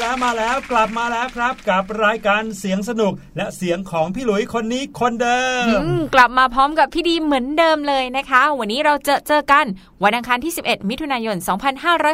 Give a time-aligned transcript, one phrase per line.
[0.00, 5.66] แล้วมาแล้วกลับมาแล้วครับ กับรายการเสียงสนุกและเสียงของพี่หลุยคนนี้คนเดิม
[6.14, 9.64] กลับมาพร้อมกับพี่ดีมเหมือนเดิมเลยนะคะ วันนี้เราเจอเจอกัน
[10.04, 11.36] วันอังคารที่ 11 มิถุนายน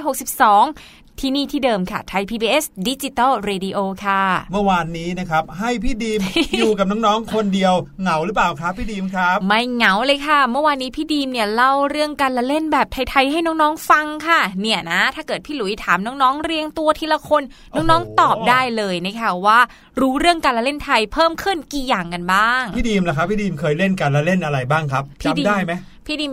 [0.03, 4.23] 2562 ที่นี่ที่เดิมค่ะ ไทย PBS Digital Radio ค่ะ
[4.53, 6.21] เมื่อวานนี้นะครับให้พี่ดีม
[6.59, 17.43] อยู่กับน้องๆคนเดียวเหงาหรือเปล่าครับพี่ดีมครับ ไม่เหงาเลยค่ะ เมื่อวานนี้พี่ดีมเนี่ยเล่าเรื่องการละเล่นแบบไทยๆให้น้องๆฟังค่ะ เนี่ยนะ ถ้าเกิดพี่หลุยถามน้องๆเรียงตัวทีละคน
[17.73, 19.59] โอ้โหน้องๆตอบได้เลยนะคะว่า
[20.01, 25.73] รู้เรื่องการละเล่นไทยเพิ่มขึ้นกี่อย่างกันบ้าง พี่ดีมล่ะครับพี่ดีมเคยเล่นการละเล่นอะไรบ้างครับพี่ดีมจำได้ไหม
[26.07, 26.33] พี่ดิม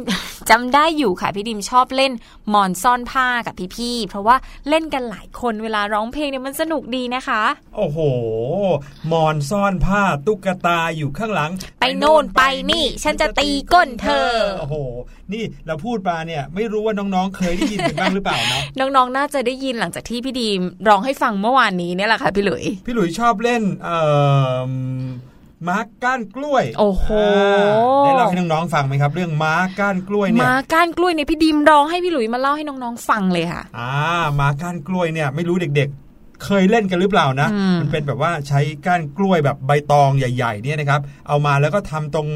[0.50, 2.12] จำได้อยู่ค่ะ พี่ดิมชอบเล่น
[2.50, 4.36] หมอนซ่อนผ้ากับพี่ๆเพราะว่า
[4.69, 7.44] เล่นกันหลายคนเวลาร้องเพลงเนี่ยมันสนุกดีนะคะ
[7.75, 8.00] โอ้โห
[9.12, 14.30] มอนซ่อนผ้าตุ๊กตาอยู่ข้างหลัง ไปโน่นไปนี่ ฉันจะตีก้นเธอ
[14.60, 14.75] โอ้โห
[15.33, 18.63] นี่เราพูดมาเนี่ยไม่รู้ว่าน้องๆ เคยได้ยินกันบ้างหรือเปล่าเนาะ
[18.95, 23.98] น้องๆน่าจะได้ยินหลังจากที่พี่ดีมร้องให้ฟังเมื่อวานนี้เนี่ยแหละค่ะพี่หลุยพี่หลุยชอบเล่นเอ่
[24.68, 24.72] อ
[25.68, 27.28] ม้าก้านกล้วย โอ้โหา
[28.04, 33.92] ได้เล่าให้น้องๆฟังไหมครับ เรื่องม้าก้านกล้วยเนี่ยมาก้านกล้วยเนี่ยพี่ดีมร้องให้พี่หลุยมาเล่าให้น้องๆฟังเลยค่ะอ่า
[34.40, 42.28] ม้าก้านกล้วยเนี่ยไม่รู้เด็กๆเคยเล่นกันหรือเปล่านะอืมมันเป็นแบบว่าใช้ก้านกล้วยแบบใบตองใหญ่ ๆ เนี่ยนะครับ เอามาแล้วก็ทำตรง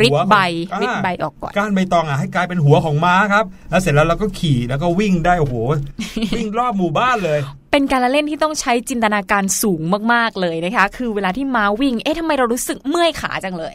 [0.00, 0.38] ริดหัวของใบ
[0.72, 5.54] อ่าริดใบออกก่อนก้านใบตองอะให้กลายเป็นหัวของม้าครับ แล้วเสร็จแล้วเราก็ขี่แล้วก็วิ่งได้โอ้โห
[6.36, 7.40] วิ่งรอบหมู่บ้านเลย
[7.72, 9.80] เป็นการละเล่นที่ต้องใช้จินตนาการสูง
[10.12, 13.74] มาก ๆ เลยนะคะ คือเวลาที่ม้าวิ่ง เอ๊ะทำไมเรารู้สึกเมื่อยขาจังเลย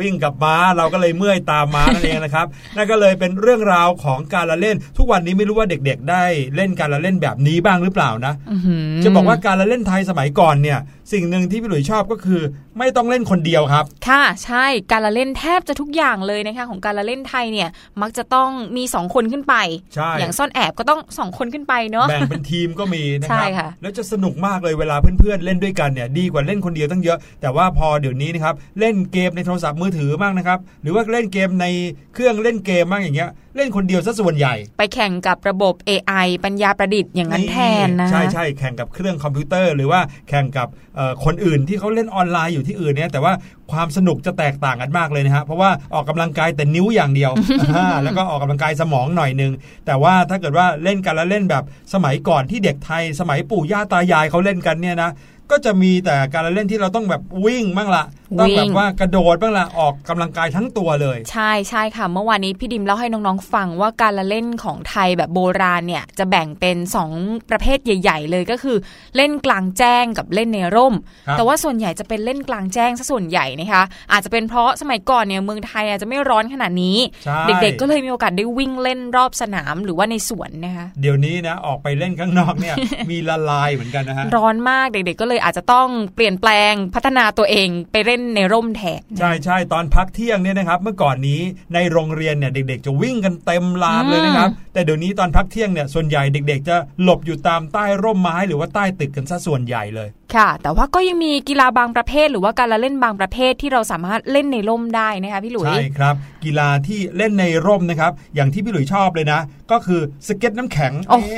[0.00, 2.46] วิ่งกับม้าเราก็เลยเมื่อยตามม้านั่นเองนะครับ
[2.76, 6.24] นั่นก็เลยเป็นเรื่องราวของการละเล่น ทุกวันนี้ไม่รู้ว่าเด็ก ๆ ได้
[6.56, 10.78] เล่นการละเล่นแบบนี้บ้างหรือเปล่านะอื้อหืจะบอกว่าการละเล่นไทยสมัยก่อนเนี่ย
[11.12, 12.42] สิ่งหนึ่งที่พี่หลุยชอบก็คือ
[12.78, 17.68] ไม่ต้องเล่นคนเดียวครับ ค่ะใช่การละเล่นแทบจะทุกอย่างเลยนะคะของการละเล่นไทยเนี่ย
[18.02, 19.54] มักจะต้องมีสองคนขึ้นไป
[19.94, 31.66] ใช่อย่างซ่อนแอบก็ต้องสองคนขึ้นไปเนาะแบ่งเป็นทีมก็มีนะคใช่รับค่ะแล้วจะสนุกมากเลยเวลาเพื่อนๆเล่นด้วยกันเนี่ยดีกว่าเล่นคนเดียวตั้งเยอะ แต่ว่าพอเดี๋ยวนี้นะครับเล่นเกมในโทรศัพท์มือถือบ้างนะครับหรือว่าเล่นเกมใน
[32.14, 37.56] เครื่องเล่นเกมบ้างอย่างเงี้ยเล่นคนเดียวซะส่วนใหญ่ ไปแข่งกับระบบ AI ปัญญาประดิษฐ์อย่างนั้นแท
[37.86, 43.32] นนะใช่ใช่แข่งกับเครื่องคอมพิวเตอร์หรือว่าแข่งกับเอ่อคนอื่นที่เขาเล่นออนไลน์อยู่ที่อื่นเนี่ยแต่ว่า
[43.72, 47.32] ความสนุกจะแตกต่างกันมากเลยนะฮะเพราะว่าออกกำลังกายแต่นิ้วอย่างเดียว
[47.76, 49.52] อ่าแล้วก็ออกกำลังกายสมองหน่อยนึง
[49.86, 51.64] แต่ว่าถ้าเกิดว่าเล่นกันแล้วเล่นแบบ
[51.94, 55.10] สมัยก่อนที่เด็กไทยสมัยปู่ย่าตายายเขาเล่นกันเนี่ยนะ
[55.52, 58.04] ก็จะมีแต่การละเล่นที่เราต้องแบบวิ่งบ้างละ
[58.40, 66.76] ต้องแบบว่ากระโดดบ้างละออกกำลังกายทั้งตัวเลย ใช่ใช่ค่ะ เมื่อวานนี้พี่ดิมเล่าให้น้องๆฟังว่าการละเล่นของไทยแบบโบราณเนี่ยจะแบ่งเป็น
[67.14, 68.76] 2 ประเภทใหญ่ ๆ เลยก็คือ
[69.16, 70.94] เล่นกลางแจ้งกับเล่นในร่ม
[71.26, 73.82] ครับแต่ว่าส่วนใหญ่จะเป็นเล่นกลางแจ้งซะส่วนใหญ่นะคะ
[74.12, 82.76] อาจจะเป็นเพราะสมัยก่อนเนี่ยเมืองไทยอาจจะไม่ร้อนขนาดนี้ใช่เด็กๆ ก็เลยมีโอกาสได้วิ่งเล่นรอบสนามหรือว่าในสวนนะคะเดี๋ยวนี้นะออกไปเล่นข้างนอกเนี่ย
[83.10, 91.40] มีละลายเหมือนกันนะฮะร้อนมากเด็กๆก็เลยอาจจะต้องเปลี่ยนแปลงพัฒนาตัวเองไปเล่นในร่มแทนใช่ใช่ตอนพักเที่ยงเนี่ยนะครับ เมื่อก่อนนี้
[91.74, 106.14] ในโรงเรียนเนี่ยเด็ก ๆ จะวิ่งกันเต็มลานเลยนะครับ แต่เดี๋ยวนี้ตอนพักเที่ยงเนี่ยส่วนใหญ่เด็ก ๆ จะหลบอยู่ตามใต้ร่มไม้หรือว่าใต้ตึกกันซะส่วนใหญ่เลยค่ะ แต่ว่าก็ยังมีกีฬาบางประเภท หรือว่าการละเล่นบางประเภทที่เราสามารถเล่นในร่มได้นะคะพี่หลุยใช่ครับ
[106.44, 109.40] กีฬาที่เล่นในร่มนะครับ อย่างที่พี่หลุยชอบเลยนะ
[109.70, 111.34] ก็คือสเก็ตน้ำแข็งโอ้โห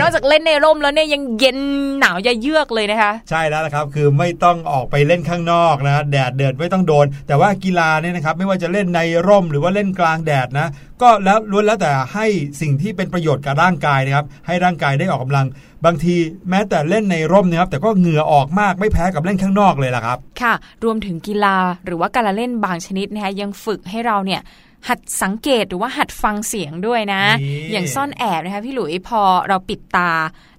[0.00, 1.58] นอกจากเล่นในร่มแล้วเนี่ยยังเย็น
[2.00, 10.68] หนาวจะเยือกเลยนะคะใช่แล้วนะครับคือไม่ต้องออกไปเล่นข้างนอกนะแดดเดือดไม่ต้องโดน แต่ว่ากีฬาเนี่ยนะครับไม่ว่าจะเล่นในร่มหรือว่าเล่นกลางแดดนะ
[11.02, 12.26] ก็แล้วล้วนแล้วแต่ให้
[12.60, 15.46] สิ่งที่เป็นประโยชน์กับร่างกายนะครับให้ร่างกายได้ออกกำลัง
[15.84, 16.14] บางที
[16.50, 24.40] แม้แต่เล่นในร่มนะครับแต่ก็เหงื่อออกมากไม่แพ้กับเล่นข้างนอกเลยล่ะครับ ค่ะ รวมถึงกีฬาหรือว่าการละเล่นบางชนิดนะคะยังฝึกให้เราเนี่ย
[24.88, 30.12] หัดสังเกตหรือว่าหัดฟังเสียงด้วยนะนี่อย่างซ่อนแอบนะคะพี่หลุยพอเราปิดตา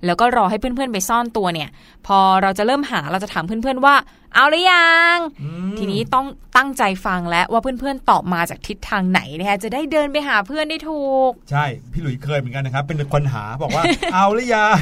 [0.05, 1.69] แล้วก็รอให้เพื่อนๆไปซ่อนตัวเนี่ย
[2.07, 3.95] พอเราจะเริ่มหาเราจะถามเพื่อนๆว่า
[4.35, 6.25] เอาหรือยังอืมทีนี้ต้อง
[6.57, 13.83] ตั้งใจฟังแล้วว่าเพื่อนๆตอบมาจากทิศทางไหนนะคะจะได้เดินไปหาเพื่อนได้ถูก ใช่พี่หลุยเคยเหมือนกันนะครับ เป็นคนหาบอกว่า
[14.13, 14.77] เอาหรือยัง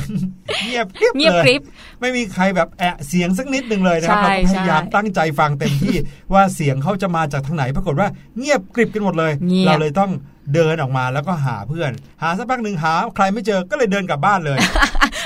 [0.66, 1.62] เงียบกริบเงียบลกริบ
[2.02, 5.96] ไม่มีใครแบบแอะเสียงสักนิดหนึ่งเลยนะครับใช่เราก็พยายามใช่ตั้งใจฟังเต็มที่
[6.34, 10.12] ว่าเสียงเขาจะมาจากทางไหนปรากฏว่าเงียบกริบกันหมดเลยเงียบเราเลยต้อง
[10.56, 11.92] เดินออกมาแล้วก็หาเพื่อน
[12.22, 14.58] หาสักพักหนึ่งหา ใครไม่เจอก็เลยเดินกลับบ้านเลย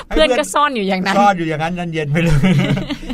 [0.08, 2.52] ให้เพื่อนก็ซ่อนอยู่อย่างนั้นซ่อนอยู่อย่างนั้นยันเย็นไปเลย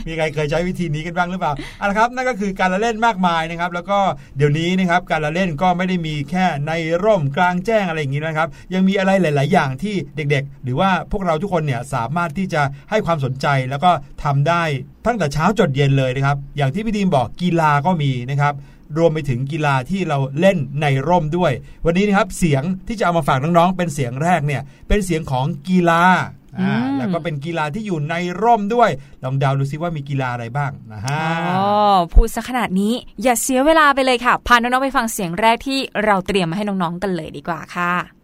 [0.09, 3.99] มีใครเคยใช้วิธีนี้กันบ้างหรือเปล่าเอาละครับนั่นก็คือการละเล่นมากมายนะครับ แล้วก็
[4.37, 6.71] เดี๋ยวนี้นะครับการละเล่นก็ไม่ได้มีแค่ใน
[7.03, 13.91] ร่มกลางแจ้งอะไรอย่างนี้นะครับ ยังมีอะไรหลาย ๆ อย่างที่เด็กๆ หรือว่าพวกเราทุกคนเนี่ยสามารถที่จะให้ความสนใจแล้วก็
[14.23, 14.63] ทำได้
[15.05, 18.55] ตั้งแต่เช้าจดเย็นเลยนะครับ อย่างที่พี่ดีมบอกกีฬาก็มีนะครับ
[18.97, 21.51] รวมไปถึงกีฬาที่เราเล่นในร่มด้วย
[21.85, 26.03] วันนี้นะครับเสียงที่จะเอามาฝากน้องๆ เป็นเสียงแรกเนี่ยเป็นเสียงของกีฬา
[26.61, 28.89] อ่าอืมแล้วก็เป็นกีฬาที่อยู่ในร่มด้วย
[29.23, 31.65] ลองเดาดูซิว่ามีกีฬาอะไรบ้างนะฮะอ๋อ
[32.13, 38.18] พูดซะขนาดนี้อย่าเสียเวลาไปเลยค่ะพาน้องๆไปฟังเสียงแรกที่เราเตรียมมาให้น้องๆกันเลยดีกว่าค่ะ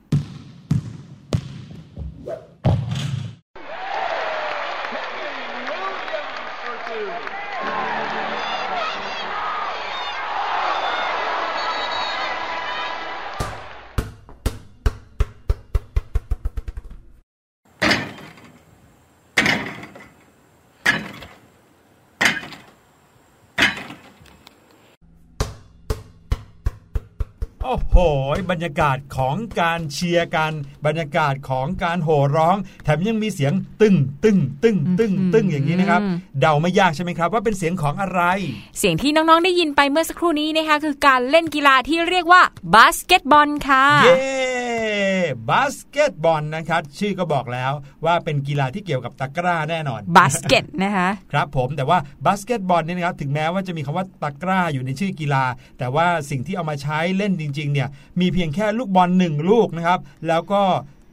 [27.97, 30.51] โอ้โหบรรยากาศของการเชียร์กัน
[30.85, 38.21] บรรยากาศของการโห่ร้อง แถมยังมีเสียงตึงตึงตึงตึงตึงอย่างนี้นะครับอืมเดาไม่ยากใช่ไหมครับ ว่าเป็นเสียงของอะไร
[38.79, 42.41] เสียงที่น้องๆได้ยินไปเมื่อสักครู่นี้นะคะคือการเล่นกีฬาที่เรียกว่า
[42.73, 44.54] บาสเกตบอลค่ะเย้
[45.49, 47.71] บาสเกตบอลนะครับ ชื่อก็บอกแล้ว
[48.05, 55.43] ว่าเป็นกีฬาที่เกี่ยวกับตะกร้าแน่นอนบาสเกตนะคะครับผมแต่ว่าบาสเกตบอลเนี่ยนะครับถึงแม้ว่าจะมีคำว่าตะกร้าอยู่ในชื่อกีฬา
[55.79, 57.87] แต่ว่าสิ่งที่เอามาใช้เล่นจริงๆเนี่ย
[58.19, 60.61] มีเพียงแค่ลูกบอลหนึ่งลูกนะครับแล้วก็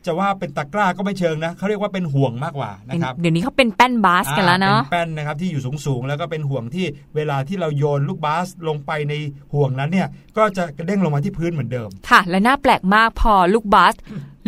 [0.06, 9.14] จะว่าเป็นตะกร้าก็ไม่เชิงนะเขาเรียกว่าเป็นห่วงมากกว่านะครับเดี๋ยวนี้เขาเป็นแป้นบาสกันแล้วเนาะอ่เป็นแป้นนะครับที่อยู่สูงๆแล้วก็เป็นห่วงที่เวลาที่เราโยนลูกบาสลงไปใน
[9.54, 13.94] ห่วงนั้นเนี่ยก็จะกระเด้งลงมาที่พื้นเหมือนเดิม ค่ะ และน่าแปลกมากพอลูกบาส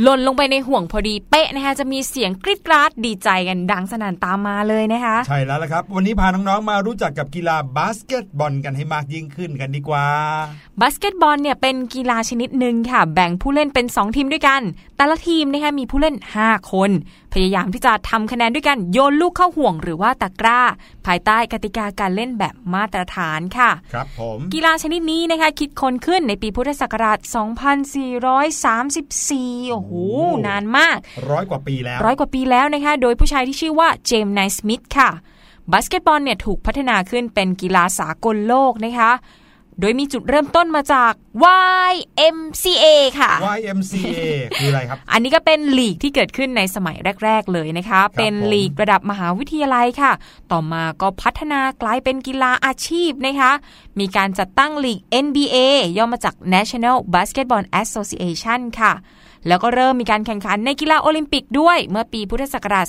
[0.03, 10.07] หล่นลงไปในห่วงพอดีเป๊ะนะคะจะมีเสียงกรีดกราดดีใจกันดังสนั่นตามมาเลยนะคะใช่แล้วละครับ วันนี้พาน้องๆมารู้จักกับกีฬาบาสเกตบอลกันให้มากยิ่งขึ้นกันดีกว่า
[10.81, 14.63] บาสเกตบอลเนี่ยเป็นกีฬาชนิดหนึ่งค่ะ แบ่งผู้เล่นเป็น 2 ทีมด้วยกัน
[14.97, 16.91] แต่ละทีมนะคะมีผู้เล่น 5 คน
[17.33, 20.61] พยายามที่จะทำคะแนนด้วยการโยนลูกเข้าห่วงหรือว่าตะกร้า
[21.07, 27.19] ภายใต้กติกาการเล่นแบบมาตรฐานค่ะ ครับผมกีฬาชนิดนี้นะคะคิดค้นขึ้นในปีพุทธศักราช
[28.79, 30.97] 2434โอ้โหนานมาก
[31.31, 35.11] ร้อยกว่าปีแล้วร้อยกว่าปีแล้วนะคะโดยผู้ชายที่ชื่อว่าเจมส์ไนสมิธค่ะ
[35.73, 39.13] บาสเกตบอลเนี่ยถูกพัฒนาขึ้นเป็นกีฬาสากลโลกนะคะ
[39.81, 41.13] โดยมีจุดเริ่มต้นมาจาก
[41.91, 42.87] YMCA
[43.21, 44.21] ค่ะ YMCA
[44.59, 50.13] คืออะไรครับ อันนี้ก็เป็นลีกที่เกิดขึ้นในสมัยแรก ๆ เลยนะคะ เป็นผมลีกระดับมหาวิทยาลัยค่ะ
[50.53, 53.53] ต่อมาก็พัฒนากลายเป็นกีฬาอาชีพนะคะ
[53.99, 55.57] มีการจัดตั้งลีก NBA
[55.97, 58.93] ย่อมาจาก National Basketball Association ค่ะ
[59.49, 62.85] แล้วก็เริ่มมีการแข่งขันในกีฬาโอลิมปิกด้วยเมื่อปีพุทธศักราช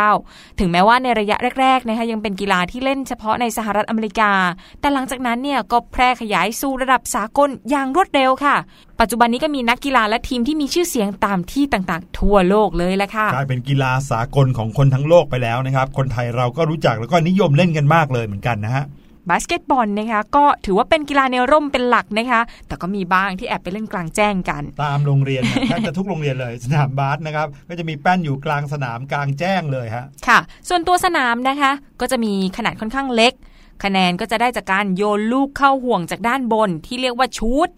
[0.00, 4.32] 2479 ถึงแม้ว่าในระยะแรกๆนะคะยังเป็นกีฬาที่เล่นเฉพาะในสหรัฐอเมริกา
[4.80, 8.56] แต่หลังจากนั้นเนี่ยก็แพร่ขยายสู่ระดับสากลอย่างรวดเร็วค่ะ
[9.00, 18.84] ปัจจุบันนี้ก็มีนักกีฬาและทีมที่มีชื่อเสียงตามที่ต่างๆ ทั่วโลกเลยแหละค่ะกลายเป็นกีฬาสากลของคนทั้งโลกไปแล้วนะครับ คนไทยเราก็รู้จักแล้วก็นิยมเล่นกันมากเลยเหมือนกันนะฮะ
[19.30, 30.38] บาสเกตบอลนะคะก็ถือว่าเป็นกีฬาในร่มเป็นหลักนะคะ แต่ก็มีบ้างที่แอบไปเล่นกลางแจ้งกัน ตามโรงเรียนนะแทบจะทุกโรงเรียนเลยสนามบาสนะครับก็จะมีแป้นอยู่กลางสนามกลางแจ้งเลยฮะค่ะ
[30.68, 33.32] ส่วนตัวสนามนะคะ ก็จะมีขนาดค่อนข้างเล็ก
[33.84, 37.68] คะแนนก็จะได้จากการโยนลูกเข้าห่วงจากด้านบนที่เรียกว่าชูต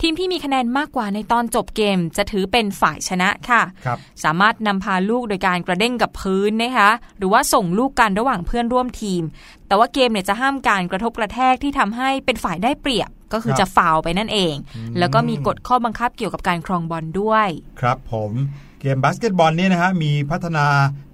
[0.00, 9.22] ทีมที่มีคะแนนมากกว่าในตอนจบเกม จะถือเป็นฝ่ายชนะค่ะครับสามารถนำพาลูกโดยการกระเด้งกับพื้นนะคะ หรือว่าส่งลูกกันระหว่างเพื่อนร่วมทีม
[9.66, 17.48] แต่ว่าเกมเนี่ยจะห้ามการกระทบกระแทกที่ทำให้เป็นฝ่ายได้เปรียบก็คือครับจะฟาวล์ไปนั่นเองอืมแล้วก็มีกฎข้อบังคับเกี่ยวกับการครองบอลด้วย
[17.80, 18.32] ครับผม
[18.80, 20.66] เกมบาสเกตบอลเนี่ยนะฮะมีพัฒนา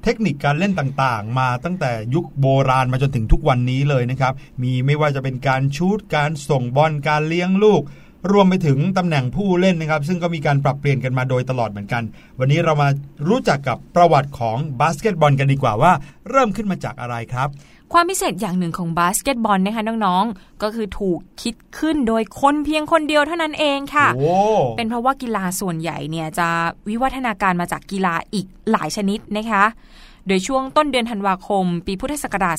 [0.05, 7.83] เทคนิคการเล่นต่างๆ มาตั้งแต่ยุคโบราณมาจนถึงทุกวันนี้เลยนะครับ มีไม่ว่าจะเป็นการชูตการส่งบอลการเลี้ยงลูก
[8.33, 12.02] รวมไปถึงตำแหน่งผู้เล่นนะครับ ซึ่งก็มีการปรับเปลี่ยนกันมาโดยตลอดเหมือนกัน
[12.38, 12.88] วันนี้เรามา
[13.28, 15.92] รู้จักกับประวัติของบาสเกตบอลกันดีกว่าว่า
[16.30, 17.49] เริ่มขึ้นมาจากอะไรครับ
[17.92, 24.35] ความพิเศษอย่างหนึ่งของบาสเกตบอลนะคะน้องๆ ก็คือถูกคิดขึ้นโดยคนเพียงคนเดียวเท่านั้นเองค่ะโอ้
[24.76, 26.49] เป็นเพราะว่ากีฬาส่วนใหญ่เนี่ยจะ
[26.88, 29.64] วิวัฒนาการมาจากกีฬาอีกหลายชนิดนะคะ
[30.26, 32.56] โดยช่วงต้นเดือนธันวาคม ปีพุทธศักราช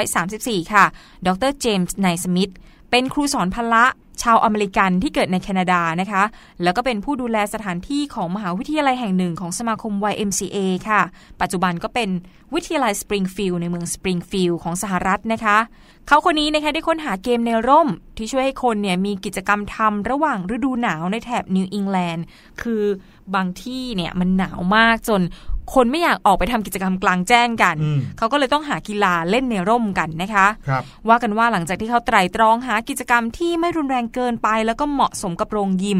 [0.00, 0.84] 2434 ค่ะ
[1.26, 2.52] ดรเจมส์ไนสมิธ
[2.90, 3.84] เป็นครูสอนพละ
[4.22, 6.22] ชาวอเมริกันที่เกิดในแคนาดานะคะ
[6.62, 10.58] แล้วก็เป็นผู้ดูแลสถานที่ของมหาวิทยาลัยแห่งหนึ่งของสมาคม YMCA
[10.88, 11.00] ค่ะ
[11.40, 12.08] ปัจจุบันก็เป็น
[12.54, 15.58] วิทยาลัยสปริงฟิลด์ในเมืองสปริงฟิลด์ของสหรัฐนะคะ
[16.06, 22.24] เขาคนนี้นะคะได้ค้นหาเกมในร่ม ที่ช่วยให้คนเนี่ยมีกิจกรรมทำระหว่างฤดูหนาวในแถบนิวอิงแลนด์
[22.62, 22.82] คือ
[23.34, 25.20] บางที่เนี่ยมันหนาวมากจน
[25.74, 35.98] คนไม่อยากออกไปทำกิจกรรมกลางแจ้งกันอืมเขาก็เลยต้องหากีฬาเล่นในร่มกันนะคะครับว่ากันว่าหลังจากที่เขาไตร่ตรองหากิจกรรมที่ไม่รุนแรงเกินไป แล้วก็เหมาะสมกับโรงยิม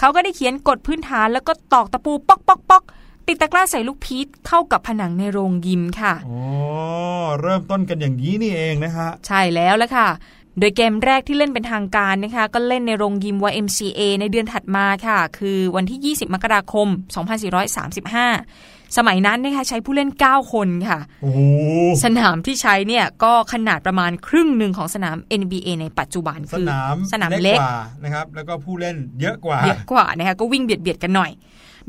[0.00, 2.84] เขาก็ได้เขียนกฎพื้นฐานแล้วก็ตอกตะปูป๊อกป๊อกป๊อก
[3.26, 6.40] ติดตะกร้าใส่ลูกพีชเข้ากับผนังในโรงยิมค่ะอ๋อ
[7.40, 10.08] เริ่มต้นกันอย่างนี้นี่เองนะฮะใช่แล้วละค่ะ
[10.58, 16.88] โดยเกมแรกที่เล่นเป็นทางการนะคะ ก็เล่นในโรงยิม YMCA ในเดือนถัดมาค่ะ คือวันที่ 20 มกราคม
[17.68, 21.40] 2435 สมัยนั้นนะคะใช้ผู้เล่น 9 คนค่ะโอ้โห
[22.04, 31.30] สนามที่ใช้เนี่ยก็ขนาดประมาณครึ่งหนึ่งของสนาม NBA ในปัจจุบันสคือนามสนามเล็เล็กกกว่านะครับแล้วก็ผู้เล่นเยอะกว่าเยอะกว่านะคะก็วิ่งเบียดเบียดกันหน่อย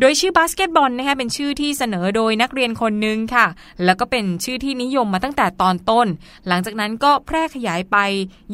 [0.01, 3.47] โดยชื่อบาสเกตบอลนะคะเป็นชื่อที่เสนอโดยนักเรียนคนหนึ่งค่ะ
[3.85, 6.07] แล้วก็เป็นชื่อที่นิยมมาตั้งแต่ตอนต้น
[6.47, 7.97] หลังจากนั้นก็แพร่ขยายไป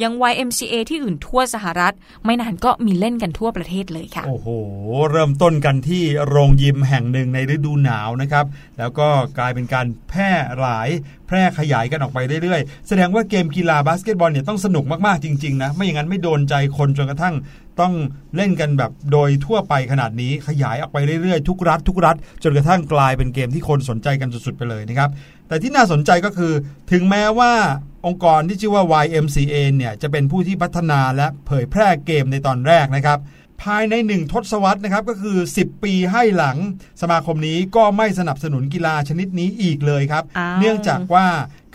[0.02, 1.94] ยัง YMCA ที่อื่นทั่วสหรัฐ
[2.26, 4.48] ไม่นานก็มีเล่นกันทั่วประเทศเลยค่ะ โอ้โห
[5.12, 8.46] เริ่มต้นกันที่โรงยิมแห่งหนึ่งในฤดูหนาวนะครับ
[8.78, 10.90] แล้วก็กลายเป็นการแพร่หลาย
[11.28, 17.36] แพร่ขยายกันออกไปเรื่อยๆ แสดงว่าเกมกีฬาบาสเกตบอลเนี่ยต้องสนุกมากๆจริงๆนะ ไม่อย่างนั้นไม่โดนใจคนจนกระทั่ง
[17.82, 17.94] ต้อง
[18.36, 25.10] เล่นกันแบบโดยทั่วไปขนาดนี้ขยายออกไปเรื่อยๆ ทุกรัฐทุกรัฐ จนกระทั่งกลายเป็นเกมที่คนสนใจกันสุดๆไปเลยนะครับ
[25.48, 26.54] แต่ที่น่าสนใจก็คือ
[26.92, 27.54] ถึงแม้ว่า
[28.06, 33.20] องค์กรที่ชื่อว่า YMCA เนี่ยจะเป็นผู้ที่พัฒนาและเผยแพร่เกมในตอนแรกนะครับ
[33.64, 36.58] ภายในหนึ่งทศวรรษนะครับก็คือ 10 ปีให้หลัง
[37.02, 41.28] สมาคมนี้ก็ไม่สนับสนุนกีฬาชนิดนี้อีกเลยครับอ้าวเนื่องจากว่า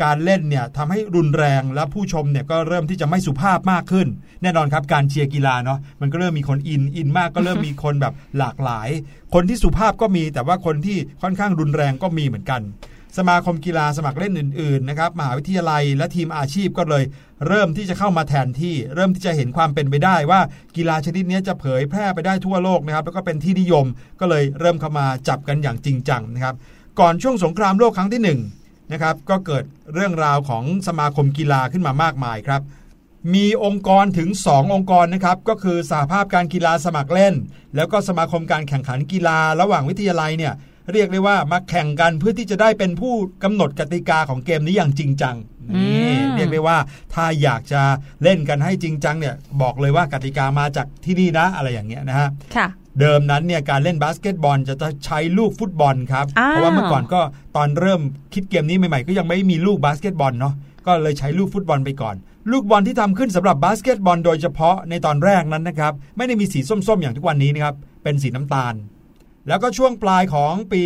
[0.03, 4.07] การเล่นเนี่ยทำให้รุนแรงและผู้ชมเนี่ยก็เริ่มที่จะไม่สุภาพมากขึ้น
[4.43, 8.89] แน่นอนครับการเชียร์กีฬาเนาะมันก็เริ่มมีคนอินอินมากก็เริ่มมีคนแบบหลากหลาย
[9.35, 12.61] คนที่สุภาพก็มีแต่ว่าคนที่ค่อนข้างรุนแรงก็มีเหมือนกัน
[13.19, 17.05] สมาคมกีฬาสมัครเล่นอื่นๆนะครับมหาวิทยาลัยและทีมอาชีพก็เลย
[17.47, 20.41] เริ่มที่จะเข้ามาแทนที่ เริ่มที่จะเห็นความเป็นไปได้ว่า
[20.77, 23.87] กีฬาชนิดนี้จะเผยแพร่ไปได้ทั่วโลกนะครับแล้วก็เป็นที่นิยม
[24.21, 26.55] ก็เลยเริ่มเข้ามาจับกันอย่างจริงจังนะครับ
[27.01, 28.41] ก่อนช่วงสงครามโลกครั้งที่หนึ่ง
[28.93, 29.65] นะครับก็เกิด
[29.95, 32.63] เรื่องราวของสมาคมกีฬาขึ้นมามากมายครับ
[33.35, 37.35] มีองค์กรถึง 2 องค์กรนะครับก็คือสหภาพการกีฬาสมัครเล่น
[37.77, 40.55] แล้วก็สมาคมการแข่งขันกีฬาระหว่างวิทยาลัยเนี่ย
[40.95, 45.37] เรียกได้ว่ามาแข่งกันเพื่อที่จะได้เป็นผู้กำหนดกติกาของเกมนี้อย่างจริงจัง
[45.73, 46.79] อืมนี่เรียกได้ว่า
[47.15, 47.83] ถ้าอยากจะ
[48.23, 52.69] เล่นกันให้จริงจังเนี่ยบอกเลยว่ากติกามาจากที่นี่นะอะไรอย่างเงี้ยนะฮะค่ะ
[53.01, 57.21] เดิมนั้นเนี่ยการเล่นบาสเกตบอลจะใช้ลูกฟุตบอลครับอ้าวเพราะว่าเมื่อก่อนก็
[57.57, 58.01] ตอนเริ่ม
[58.35, 60.55] คิดเกมนี้ใหม่ๆ ก็ยังไม่มีลูกบาสเกตบอลเนาะ
[60.87, 62.17] ก็เลยใช้ลูกฟุตบอลไปก่อน
[62.53, 68.75] ลูกบอลที่ทำขึ้นสำหรับบาสเกตบอลโดยเฉพาะในตอนแรกนั้นนะครับไม่ได้มีสีส้มๆ อย่างทุกวันนี้นะครับเป็นสีน้ำตาล
[69.49, 70.83] แล้วก็ช่วงปลายของปี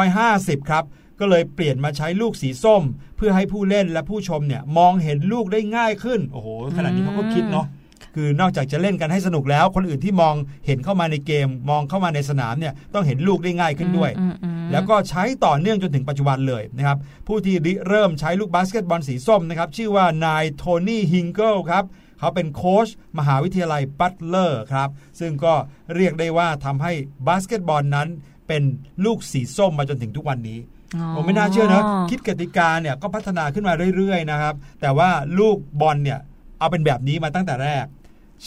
[0.00, 0.84] 1950 ครับ
[1.20, 2.82] ก็เลยเปลี่ยนมาใช้ลูกสีส้ม
[3.16, 7.66] เพื่อให้ผู้เล่นและผู้ชมเนี่ยมองเห็นลูกได้ง่ายขึ้น โอ้โหขนาดนี้เขาก็คิดเนาะ
[8.14, 10.34] คือนอกจากจะเล่นกันให้สนุกแล้ว คนอื่นที่มอง
[10.66, 21.84] เห็นเข้ามาในเกม มองเข้ามาในสนามเนี่ยต้องเห็นลูกได้ง่ายขึ้นด้วยอืมอืมแล้วก็ใช้ต่อเนื่องจนถึงปัจจุบันเลยนะครับผู้ที่ริเริ่มใช้ลูกบาสเกตบอลสีส้มนะครับชื่อว่านายโทนี่ฮิงเกิลครับ
[22.18, 24.88] เขาเป็นโค้ชมหาวิทยาลัยบัตเลอร์ครับ
[25.20, 25.54] ซึ่งก็
[25.96, 26.92] เรียกได้ว่าทำให้
[27.26, 28.08] บาสเกตบอลนั้น
[28.48, 28.62] เป็น
[29.04, 30.58] ลูกสีส้มมาจนถึงทุกวันนี้
[30.96, 36.18] อ๋อผมไม่น่าเชื่อนะ คิดกติกาเนี่ยก็พัฒนาขึ้นมาเรื่อยๆนะครับ แต่ว่าลูกบอลเนี่ย
[36.58, 37.84] เอาเป็นแบบนี้มาตั้งแต่แรก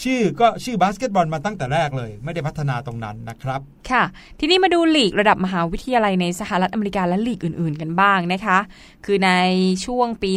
[0.02, 3.60] ชื่อก็ชื่อบาสเกตบอลมาตั้งแต่แรกเลย ไม่ได้พัฒนาตรงนั้นนะครับ
[3.92, 4.04] ค่ะ
[4.40, 8.58] ทีนี้มาดูลีกระดับมหาวิทยาลัยในสหรัฐอเมริกาและลีกอื่น ๆ กันบ้างนะคะ
[9.06, 9.32] คือใน
[9.86, 10.32] ช่วงปี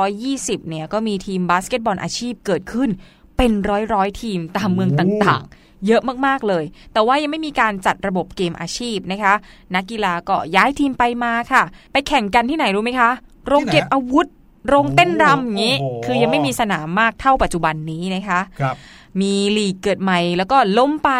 [0.00, 2.90] 1920 เนี่ยก็มีทีมบาสเกตบอลอาชีพเกิดขึ้น
[3.36, 3.52] เป็น
[3.94, 9.34] ร้อยๆทีมตามเมืองต่างๆ เยอะมากๆเลย แต่ว่ายังไม่มีการจัดระบบเกมอาชีพนะคะ
[9.74, 13.10] นักกีฬาก็ย้ายทีมไปมาค่ะ ไปแข่งกันที่ไหนรู้ไหมคะ
[13.46, 14.26] โรงเก็บอาวุธ
[14.68, 18.76] โรงเต้นรำอย่างนี้โอ้โหคือยังไม่มีสนามมากเท่าปัจจุบันนี้นะคะครับ
[19.20, 21.10] มีลีกเกิดใหม่ แล้วก็ล้มไป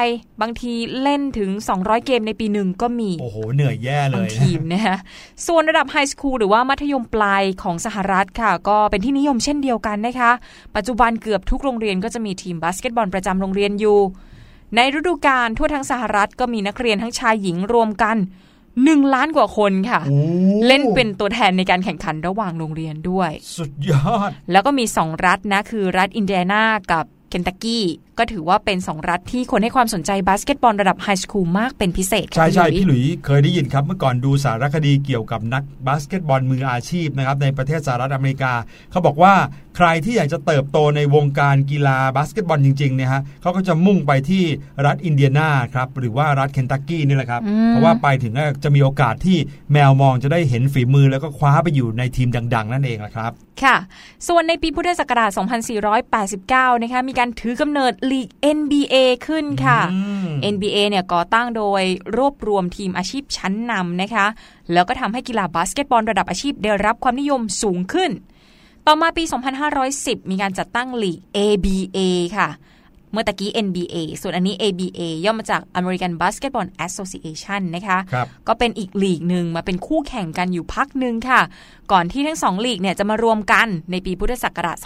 [0.41, 0.73] บางที
[1.03, 4.97] เล่นถึง 200 เกมในปีหนึ่งก็มี โอ้โห เหนื่อยแย่เลย บางทีมนะคะ
[5.47, 10.31] ส่วนระดับ high school หรือว่ามัธยมปลายของสหรัฐค่ะ ก็เป็นที่นิยมเช่นเดียวกันนะคะ
[10.77, 13.99] ปัจจุบันเกือบทุกโรงเรียนก็จะมีทีมบาสเกตบอลประจำโรงเรียนอยู่
[14.77, 18.17] ในฤดูกาลทั่วทั้งสหรัฐก็มีนักเรียนทั้งชายหญิงรวมกัน
[18.79, 20.19] 1ล้านกว่าคนค่ะโอ้
[20.67, 27.85] เล่นเป็นตัวแทนในการแข่งขันระหว่างโรงเรียนด้วย สุดยอด แล้วก็มี2รัฐนะ คือรัฐอินเดียนากับเคนตักกี้
[28.21, 38.53] ก็ถือว่าเป็น 2 รัฐที่คนให้ความสนใจบาสเกตบอลระดับ high school มากเป็นพิเศษค่ะใช่ใช่พี่พี่หลุยเคยได้ยินครับ เมื่อก่อนดูสารคดีเกี่ยวกับนักบาสเกตบอลมืออาชีพนะครับในประเทศสหรัฐอเมริกา
[38.91, 39.35] เขาบอกว่า
[39.77, 44.43] ใครที่อยากจะเติบโตในวงการกีฬาบาสเกตบอลจริงๆเนี่ยฮะเขาก็จะมุ่งไปที่
[44.87, 48.33] รัฐอินเดียนาครับหรือว่ารัฐเคนตักกี้นี่แหละครับอืมเพราะว่าไปถึง
[48.65, 49.37] จะมีโอกาสที่
[49.73, 53.77] แมวมองจะได้เห็นฝีมือแล้วก็คว้าไปอยู่ในทีมดัง ๆ นั่นเองละครับ ค่ะ
[54.29, 55.31] ส่วนในปีพุทธศักราช
[56.07, 58.95] 2489 นะคะมีการถือกำเนิดลีก NBA
[59.27, 61.83] ขึ้นค่ะอืม NBA เนี่ยก่อตั้งโดย
[62.17, 64.27] รวบรวมทีมอาชีพชั้นนำนะคะ
[64.73, 68.11] แล้วก็ทำให้กีฬาบาสเกตบอลระดับอาชีพได้รับความนิยมสูงขึ้น
[68.87, 69.25] ต่อมาปี
[69.77, 71.99] 2510 มีการจัดตั้งลีก ABA
[72.37, 72.49] ค่ะ
[73.13, 81.41] เมื่อตะกี้ NBA ส่วนอันนี้ ABA ย่อมาจาก American Basketball Association นะคะครับก็เป็นอีกลีกหนึ่งมาเป็นคู่แข่งกันอยู่พักหนึ่งค่ะ
[81.93, 84.77] ก่อนที่ทั้งสองลีกเนี่ยจะมารวมกันในปีพุทธศักราช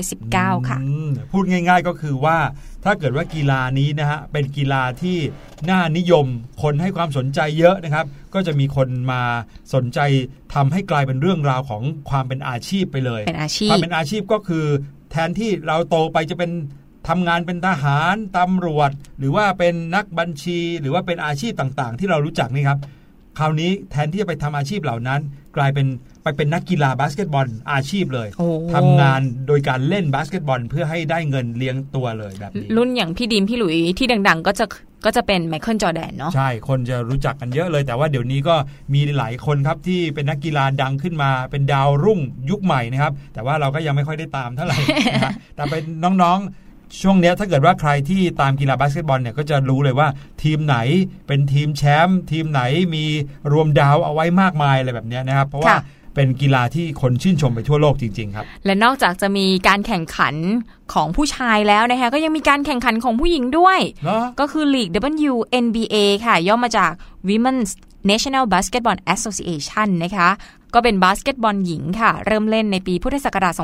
[0.00, 2.38] 2519 ค่ะอืมพูดง่ายๆก็คือว่า
[2.84, 5.18] ถ้าเกิดว่ากีฬานี้นะฮะเป็นกีฬาที่
[5.70, 6.26] น่านิยม
[6.62, 9.22] คนให้ความสนใจเยอะนะครับ ก็จะมีคนมา
[9.74, 10.00] สนใจ
[10.54, 14.64] ทำให้กลายเป็นเรื่องราวของความเป็นอาชีพไปเลยเป็นอาชีพ ความเป็นอาชีพก็คือ
[15.10, 16.50] แทนที่เราโตไปจะเป็น
[17.08, 22.78] ทำงานเป็นทหารตำรวจ หรือว่าเป็นนักบัญชี หรือว่าเป็นอาชีพต่างๆ ที่เรารู้จักนี่ครับ
[23.38, 25.20] คราวนี้แทนที่จะไปทำอาชีพเหล่านั้น
[25.56, 25.86] กลายเป็น
[26.22, 34.66] ไปเป็นนักกีฬาบาสเกตบอลอาชีพเลยโอ้ทำงานโดยการเล่นบาสเกตบอล เพื่อให้ได้เงินเลี้ยงตัวเลยแบบนี้รุ่นอย่างพี่ดิมพี่หลุยที่ดังๆ ก็จะ
[35.04, 38.54] ก็จะเป็นไมเคิลจอร์แดนเนาะใช่ คนจะรู้จักกันเยอะเลย แต่ว่าเดี๋ยวนี้ก็
[38.94, 44.76] มีหลายคนครับที่เป็นนักกีฬาดังขึ้นมา เป็นดาวรุ่งยุคใหม่นะครับ แต่ว่าเราก็ยังไม่ค่อยได้ตามเท่าไหร่
[45.14, 45.82] นะฮะแต่เป็น
[46.22, 46.63] น้องๆ
[47.00, 50.08] ช่วงเนี้ยถ้าเกิดว่าใครที่ตามกีฬาบาสเกตบอลเนี่ยก็จะรู้เลยว่า
[50.42, 50.76] ทีมไหน
[51.26, 52.62] เป็นทีมแชมป์ทีมไหน
[52.94, 53.04] มี
[53.52, 55.82] รวมดาวเอาไว้มากมายอะไรแบบเนี้ยนะครับ เพราะว่าค่ะ
[56.14, 60.34] เป็นกีฬาที่คนชื่นชมไปทั่วโลกจริงๆครับ และนอกจากจะมีการแข่งขัน
[60.94, 64.92] ของผู้ชายแล้วนะคะก็ยังมีการแข่งขันของผู้หญิงด้วยเนาะก็คือ League
[65.24, 66.90] WNBA ค่ะ ย่อมาจาก
[67.28, 67.70] Women's
[68.10, 70.28] National Basketball Association นะคะ
[70.74, 73.54] ก็เป็นบาสเกตบอลหญิงค่ะ เริ่มเล่นในปีพุทธศักราช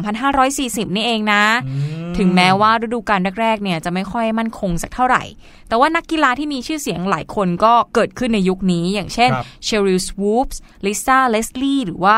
[0.42, 1.74] 2540 นี่เองนะอื
[2.06, 5.22] มถึงแม้ว่าฤดูกาลแรกๆเนี่ยจะไม่ค่อยมั่นคงสักเท่าไหร่
[5.68, 12.16] แต่ว่านักกีฬาที่มีชื่อเสียงหลายคนก็เกิดขึ้นในยุคนี้ อย่างเช่นครับเชอริลสวูปส์ลิซ่าเลสลีย์หรือว่า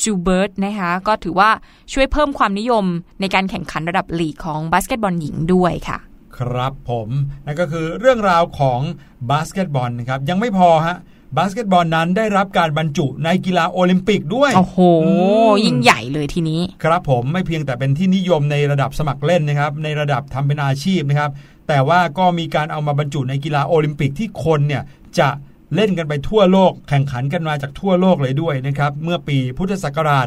[0.00, 1.50] ซูเบิร์ดนะคะก็ถือว่า
[1.92, 2.84] ช่วยเพิ่มความนิยม
[3.20, 5.98] ในการแข่งขันระดับลีกของบาสเกตบอลหญิงด้วยค่ะ
[6.38, 7.08] ครับผม
[7.46, 8.80] นั่นก็คือเรื่องราวของ
[9.30, 10.96] บาสเกตบอลนะครับยังไม่พอฮะ
[11.36, 15.12] บาสเกตบอลนั้นได้รับการบรรจุในกีฬาโอลิมปิกด้วย โอ้โหอื
[15.48, 21.30] มยิ่งใหญ่เลยทีนี้ ครับผมไม่เพียงแต่เป็นที่นิยมในระดับสมัครเล่นนะครับ ในระดับทำเป็นอาชีพนะครับ
[21.68, 24.82] แต่ว่าก็มีการเอามาบรรจุในกีฬาโอลิมปิกที่คนเนี่ย
[25.18, 25.28] จะ
[25.74, 30.26] เล่นกันไปทั่วโลก แข่งขันกันมาจากทั่วโลกเลยด้วยนะครับ เมื่อปีพุทธศักราช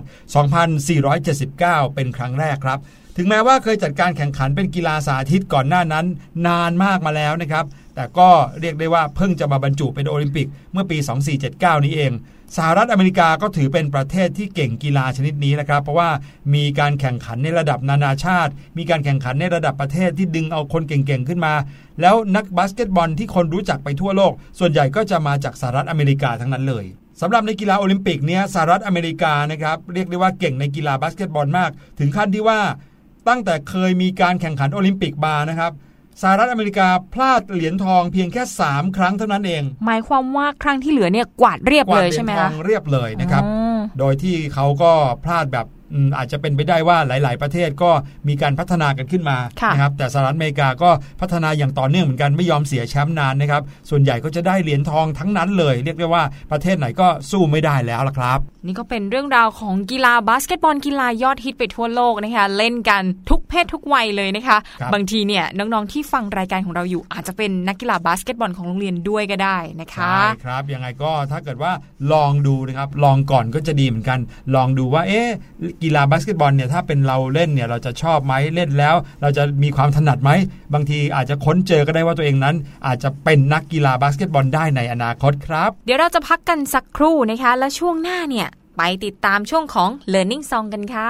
[1.17, 2.79] 2479 เป็นครั้งแรกครับ
[3.17, 6.05] ถึงแม้ว่าเคยจัดการแข่งขันเป็นกีฬาสาธิตก่อนหน้านั้น
[6.47, 7.65] นานมากมาแล้วนะครับ
[7.99, 8.29] แต่ก็
[8.61, 10.97] เรียกได้ว่าเพิ่งจะมาบรรจุเป็นโอลิมปิกเมื่อปี
[11.41, 12.11] 2479 นี้เอง
[12.57, 16.09] สหรัฐอเมริกาก็ถือเป็นประเทศที่เก่งกีฬาชนิดนี้นะครับ เพราะว่า
[16.55, 21.53] มีการแข่งขันในระดับนานาชาติ มีการแข่งขันในระดับประเทศที่ดึงเอาคนเก่งๆขึ้นมา
[22.01, 26.85] แล้วนักบาสเกตบอลที่คนรู้จักไปทั่วโลก ส่วนใหญ่ก็จะมาจากสหรัฐอเมริกาทั้งนั้นเลย
[27.21, 32.59] สำหรับในกีฬาโอลิมปิกเนี่ยสหรัฐอเมริกานะครับเรียกได้ว่าเก่งในกีฬาบาสเกตบอลมาก ถึงขั้นที่ว่า
[33.27, 35.71] ตั้งแต่เคยมีการแข่งขันโอลิมปิกมานะครับ
[36.21, 44.91] สหรัฐอเมริกาพลาดเหรียญทองเพียงแค่ 3 ครั้งเท่านั้นเอง หมายความว่าครั้งที่เหลือเนี่ยกวาดเรียบเลยใช่ไหมคะ กวาเลดยเหรีใช่ญทอคะงเรียบเลยนะครับอ๋อโดยที่เขาก็
[45.23, 47.91] พลาดแบบ อืมอาจจะเป็นไปได้ว่าหลาย ๆ ประเทศก็
[48.27, 50.89] มีการพัฒนากันขึ้นมาค่ะนะครับแต่สหรัฐอเมริกาก็
[51.21, 71.71] พัฒนาอย่างต่อเนื่องเหมือนกันไม่ยอมเสียแชมป์นานนะครับส่วนใหญ่ก็จะได้เหรียญทองทั้งนั้นเลย เรียกได้ว่าประเทศไหนก็สู้ไม่ได้แล้วล่ะครับ นี่ก็เป็นเรื่องราวของกีฬาบาสเกตบอลกีฬายอดฮิตไปทั่วโลกนะคะเล่นกันทุกเพศทุกวัยเลยนะคะครับบางทีเนี่ยน้อง ๆ ที่ฟังรายการของเราอยู่ อาจจะเป็นนักกีฬาบาสเกตบอลของโรงเรียนด้วยก็ได้นะคะใช่ครับยังไงก็ถ้าเกิดว่า
[72.13, 74.19] ลองดูนะครับลองก่อนก็จะดีเหมือนกัน
[74.55, 75.29] ลองดูว่าเอ๊ะ
[75.83, 80.31] กีฬาบาสเกตบอลเนี่ยถ้าเป็นเราเล่นเนี่ยเราจะชอบไหมเล่นแล้ว เราจะมีความถนัดไหม
[80.73, 82.55] บางทีอาจจะค้นเจอก็ได้ว่าตัวเองนั้น
[82.87, 91.09] อาจจะเป็นนักกีฬาบาสเกตบอลได้ในอนาคตครับ เดี๋ยวเราจะพักกันสักครู่นะคะ และช่วงหน้าเนี่ยไปติดตามช่วงของ Learning Song กันค่ะ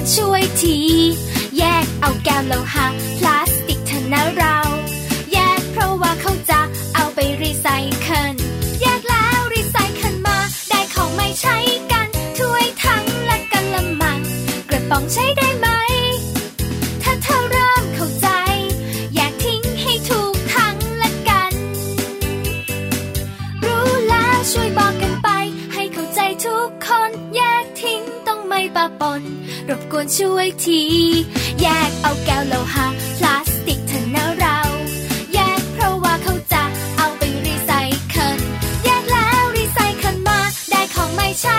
[0.00, 0.78] าช่วยที
[1.58, 2.86] แยกเอาแก้วโลหะ
[3.18, 4.58] พลาสติกเถอะนะเรา
[5.32, 6.60] แยกเพราะว่าเขาจะ
[6.94, 7.66] เอาไปรีไซ
[8.00, 8.34] เคิล
[8.80, 11.56] แยกแล้วรีไซเคิลมาได้ของไม่ใช้
[11.92, 12.08] กัน
[12.38, 14.18] ถ้วยทั้งและกันละมัง
[14.68, 15.68] กระป๋องใช้ได้ไหม
[17.02, 18.28] ถ้าเธอเริ่มเข้าใจ
[19.14, 21.54] แยกทิ้งให้ถูกทั้งและกัน
[23.64, 25.28] รู้แล้วช่วยบอกกันไป
[25.74, 29.22] ให้เข้าใจทุกคนแยกทิ้งต้องไม่ปะปน
[29.70, 30.82] รบกวนช่วยที
[31.60, 32.86] แยกเอาแก้วโลหะ
[33.18, 34.58] พลาสติกเถอะนะเรา
[35.34, 36.62] แยกเพราะว่าเขาจะ
[36.96, 37.70] เอาไปรีไซ
[38.10, 38.38] เคิล
[38.84, 41.58] แยกแล้วรีไซเคิลมาได้ของไม่ใช้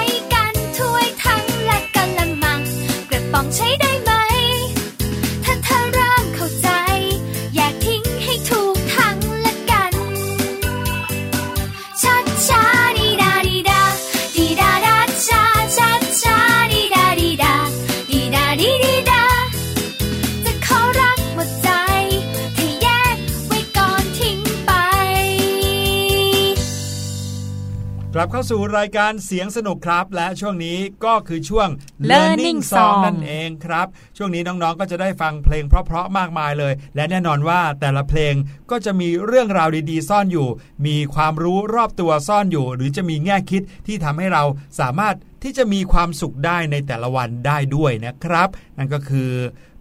[28.15, 31.69] กลับเข้าสู่รายการเสียงสนุกครับ และช่วงนี้ก็คือช่วง
[32.11, 38.33] Learning Song นั่นเองครับ ช่วงนี้น้องๆก็จะได้ฟังเพลงเพราะๆมากมายเลย และแน่นอนว่าแต่ละเพลง
[38.71, 40.47] ก็จะมีเรื่องราวดีๆ ซ่อนอยู่
[40.85, 44.43] มีความรู้รอบตัวซ่อนอยู่ หรือจะมีแง่คิดที่ทำให้เรา
[44.79, 49.31] สามารถที่จะมีความสุขได้ในแต่ละวันได้ด้วยนะครับ นั่นก็คือ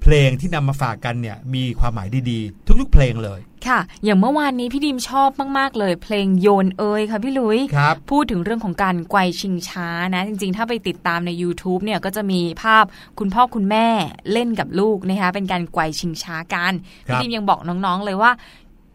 [0.02, 12.84] เพลงที่นำมาฝากกันเนี่ยมีความหมายดีๆ ทุกๆ เพลงเลย ค่ะ อย่างเมื่อวานนี้พี่ดิมชอบมากๆเลย เพลงโยนเอยค่ะพี่ลุยครับพูดถึงเรื่องของการไกวชิงช้านะ จริงๆ ถ้าไปติดตามใน YouTube เนี่ยก็จะมีภาพ
[13.18, 13.86] คุณพ่อคุณแม่
[14.32, 16.72] เล่นกับลูกนะคะเป็นการไกวชิงช้ากัน
[17.08, 18.30] ครับพี่ดิมยังบอกน้องๆเลยว่า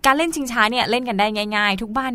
[0.05, 2.13] การเล่นชิงช้าเนี่ยเล่นกันได้ง่าย ๆ ทุกบ้าน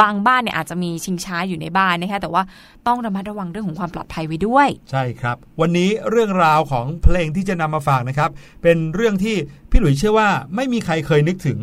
[0.00, 2.42] บางบ้านเนี่ยอาจจะมีชิงช้าอยู่ในบ้านนะคะแต่ว่า
[2.86, 8.30] ต้องระมัดระวังเรื่องของความปลอดภัยไว้ด้วย ใช่ครับ วันนี้เรื่องราวของเพลงที่จะนำมาฝากนะครับ
[8.62, 9.36] เป็นเรื่องที่
[9.70, 11.58] พี่หลุยเชื่อว่าไม่มีใครเคยนึกถึง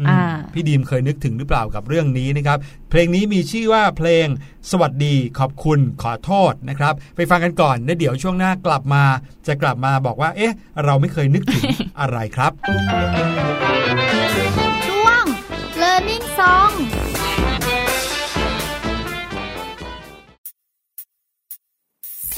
[0.00, 0.22] อืมอ่า
[0.54, 2.58] พี่ดีมเคยนึกถึงหรือเปล่ากับเรื่องนี้นะครับ
[2.90, 4.26] เพลงนี้มีชื่อว่าเพลง
[4.70, 9.04] สวัสดีขอบคุณขอโทษนะครับ ไปฟังกันก่อนแล้วเดี๋ยวช่วงหน้ากลับมา
[9.46, 11.64] จะกลับมาบอกว่า เอ๊ะ เราไม่เคยนึกถึง
[12.00, 12.52] อะไรครับ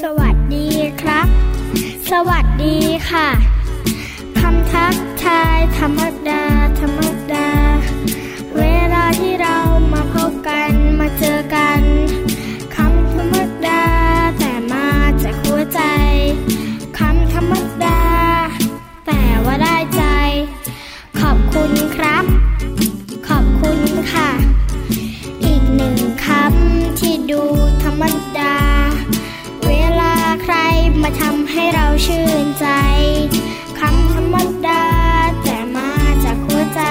[0.01, 0.69] สวัสดี
[1.03, 1.29] ครับ
[2.11, 2.77] สวัสดี
[3.11, 3.29] ค่ะ
[4.39, 6.45] คำทักทายธรรมดา
[6.81, 7.01] ธรรม
[7.33, 7.49] ดา
[8.57, 8.63] เว
[8.95, 9.57] ลาที่เรา
[9.93, 11.83] มาพบกันมาเจอกัน
[12.75, 13.83] คำธรรมดา
[14.39, 14.89] แต่มา
[15.23, 15.81] จากหัวใจ
[31.03, 32.67] มาทำให้เราชื่นใจ
[33.81, 34.37] คำธรรม
[34.67, 34.85] ดา
[35.43, 35.91] แต่มา
[36.25, 36.83] จากหัวใจ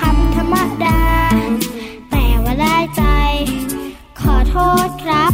[0.00, 1.00] คำธรรมดา
[2.10, 3.04] แต่ว่าได้ใจ
[4.20, 4.56] ขอโท
[4.86, 5.32] ษครับ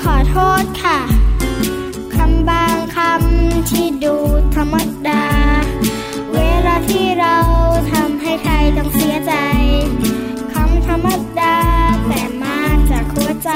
[0.00, 0.98] ขอโทษค่ะ
[2.14, 4.16] คำบางคำที่ดู
[4.54, 4.76] ธรรม
[5.08, 5.24] ดา
[6.34, 7.36] เวลาที่เรา
[7.92, 9.34] ทำให้ใครต้องเสียใจ
[10.52, 11.08] คำธรรม
[11.40, 11.56] ดา
[12.08, 12.58] แต่มา
[12.90, 13.52] จากหัวใจ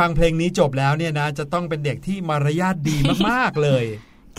[0.00, 2.96] ฟังเพลงนี้จบแล้วเนี่ยนะ จะต้องเป็นเด็กที่มารยาทดี
[3.30, 3.84] มากๆเลย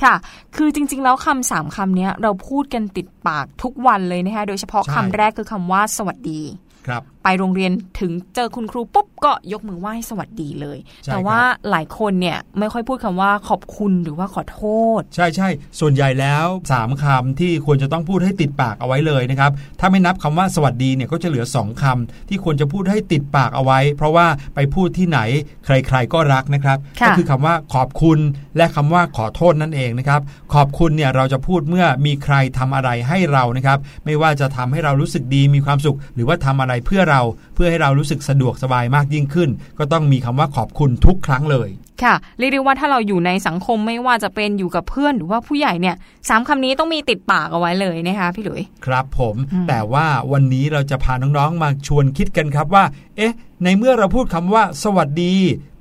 [0.04, 0.16] ค่ะ
[0.56, 6.42] คือจริงๆ แล้วคำสามคำเนี้ยเราพูดกันติดปากทุกวันเลยนะคะ โดยเฉพาะใช่คำแรกคือคำว่าสวัสดี
[6.88, 14.62] ครับไปโรงเรียนถึงเจอคุณครูปุ๊บก็ยกมือไหว้สวัสดีเลยใช่แต่ว่าหลายคนเนี่ยไม่ค่อยพูดคำว่าขอบคุณหรือว่าขอโท
[15.00, 16.46] ษ ใช่ใช่ส่วนใหญ่แล้ว
[16.76, 25.20] 3คำที่ควรจะต้องพูดให้ติดปากเอาไว้เลยนะครับถ้าไม่นับคำว่าสวัสดีเนี่ยก็จะเหลือ 2คำที่ควรจะพูดให้ติดปากเอาไว้ เพราะว่าไปพูดที่ไหน
[25.66, 28.20] ใคร ๆก็รักนะครับค่ะก็คือคำว่าขอบคุณ
[28.58, 30.22] และคำว่าขอโทษนั่นเองนะครับ
[30.54, 37.22] ขอบคุณเนี่ยเราจะพูดเมื่อมีใครทำอะไรให้เรานะครับไม่ว่าจะทำให้เรารู้สึกดีมีความสุข หรือว่าทำอะไรเพื่อเรา
[37.56, 41.70] เพื่อให้เรารู้สึกสะดวกสบายมากยิ่งขึ้น ก็ต้องมีคำว่าขอบคุณทุกครั้งเลย
[42.04, 45.96] ค่ะเรียกได้ว่าถ้าเราอยู่ในสังคมไม่ว่าจะเป็นอยู่กับเพื่อนหรือว่าผู้ใหญ่เนี่ย
[46.30, 52.84] สามคำนี้ต้องมีติดปากเอาไว้เลยนะคะพี่หลุย ครับผมอืมแต่ว่าวันนี้เราจะพาน้องๆมาชวนคิดกันครับว่า
[53.18, 53.34] เอ๊ะ
[53.64, 55.36] ในเมื่อเราพูดคำว่า สวัสดี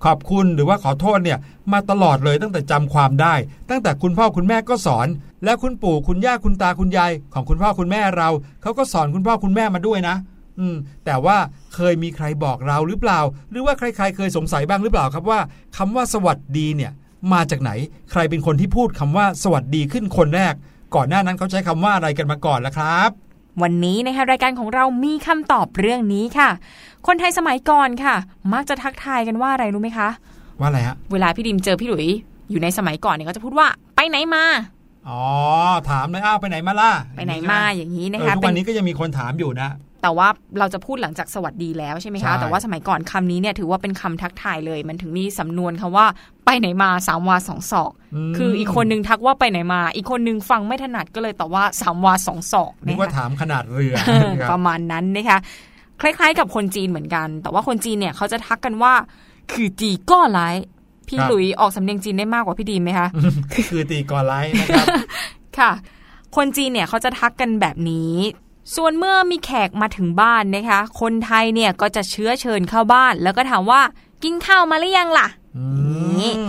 [0.04, 1.38] ขอบคุณหรือว่าขอโทษเนี่ย
[1.72, 3.35] มาตลอดเลยตั้งแต่จำความได้
[3.70, 5.07] ตั้งแต่คุณพ่อคุณแม่ก็สอน
[5.44, 8.28] และคุณปู่คุณย่าคุณตาคุณยายของคุณพ่อคุณแม่เรา
[8.62, 10.16] เขาก็สอนคุณพ่อคุณแม่มาด้วยนะ
[10.61, 11.37] อืมแต่ว่า
[11.75, 15.40] เคยมีใครบอกเราหรือเปล่า หรือว่าใครๆ เคยสงสัยบ้างหรือเปล่าครับว่า
[15.77, 16.93] คำว่าสวัสดีเนี่ย
[17.33, 17.71] มาจากไหน
[18.11, 20.55] ใครเป็นคนที่พูดคำว่าสวัสดีขึ้นคนแรก
[20.95, 23.11] ก่อนหน้านั้นเขาใช้คำว่าอะไรกันมาก่อนล่ะครับ
[23.62, 26.51] วันนี้นะคะรายการของเรามีคำตอบเรื่องนี้ค่ะ
[27.07, 28.14] คนไทยสมัยก่อนค่ะ
[28.53, 30.09] มักจะทักทายกันว่าอะไรรู้ไหมคะ
[30.61, 32.07] ว่าอะไรฮะเวลาพี่ดิมเจอพี่หลุย
[32.51, 34.45] อยู่ในสมัยก่อนเนี่ยก็จะพูดว่าไปไหนมา
[35.09, 35.23] อ๋อ
[35.90, 39.69] ถามเลยอ้าวไปไหนมาล่ะไปไหนมาอย่างนี้นะเออคะทุกเป็วันนนี้ก็ยังมีคนถามอยู่นะ
[40.05, 46.07] แต่ว่าเราจะพูดหลังจากสวัสดีแล้วใช่ไหมใช่คะ แต่ว่าสมัยก่อนคำนี้เนี่ยถือว่าเป็นคำทักทายเลย มันถึงมีสำนวนคำว่า
[46.47, 47.93] ไปไหนมาสามวาสองศอก
[48.31, 55.38] มคืออีกคนนึงทักว่าไปไหนมา อีกคนนึงฟังไม่ถนัดก็เลยตอบว่าสามวาสองศอกนึกนะว่าคะถามขนาดเรือเออคปรับระมาณนั้นนะคะ
[56.01, 58.93] คล้ายๆ กับคนจีนเหมือนกัน แต่ว่าคนจีนเนี่ยเขาจะทักกันว่า
[59.53, 60.40] คือจีก็ไล
[61.09, 63.09] พี่ครับหลุยออกสำเนียงจีนได้มากกว่าพี่ดีมไหมคะ
[63.71, 64.87] คือตีกอไลท์นะครับ
[65.59, 65.73] ค่ะ
[66.37, 68.12] คนจีนเนี่ยเขาจะทักกันแบบนี้
[68.77, 73.81] ส่วนเมื่อมีแขกมาถึงบ้านนะคะ คนไทยเนี่ยก็จะเชื้อเชิญเข้าบ้าน แล้วก็ถามว่า
[74.22, 75.66] กินข้าวมาหรือยังล่ะอื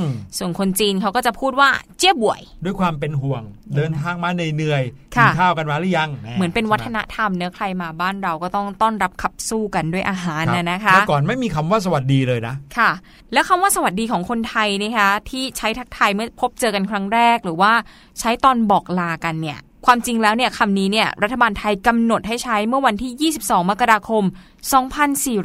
[0.06, 3.44] มส่วนคนจีนเขาก็จะพูดว่าเจี๊ยบวย ด้วยความเป็นห่วง
[3.76, 12.92] เดินทางมาเหนื่อยๆกิค่ะนข้าวกันมาหรือยัง เหมือนเป็นวัฒนธรรมเนื้อะใครมาบ้านเราก็ต้องต้อนรับขับสู้กันด้วยอาหารรับนะนะคะเมื่อก่อนไม่มีคำว่าสวัสดีเลยนะค่ะ
[13.34, 17.72] แล้วคำว่าสวัสดีของคนไทยนะคะที่ใช้ทักทายเมื่อพบเจอกันครั้งแรก หรือว่า
[18.20, 24.24] ใช้ตอนบอกลากันเนี่ย ความจริงแล้วเนี่ยคำนี้เนี่ยรัฐบาลไทยกำหนดให้ใช้เมื่อวันที่ 22 มกราคม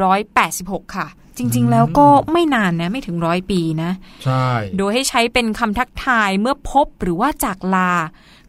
[0.07, 1.07] 2486 ค่ะ
[1.39, 3.91] จริง ๆ แล้วก็ไม่นานนะไม่ถึงร้อยปีนะ
[4.25, 4.47] ใช่
[4.79, 7.93] โดยให้ใช้เป็นคำทักทายเมื่อพบหรือว่าจากลา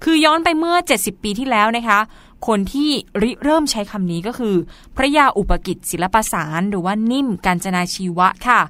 [0.03, 1.99] คือย้อนไปเมื่อ 70 ปีที่แล้วนะคะ
[2.47, 2.89] คนที่
[3.21, 4.55] ริเริ่มใช้คำนี้ก็คือ
[4.95, 8.61] พระยาอุปกิจศิลปสารหรือว่านิ่มกาญจนาชีวะค่ะ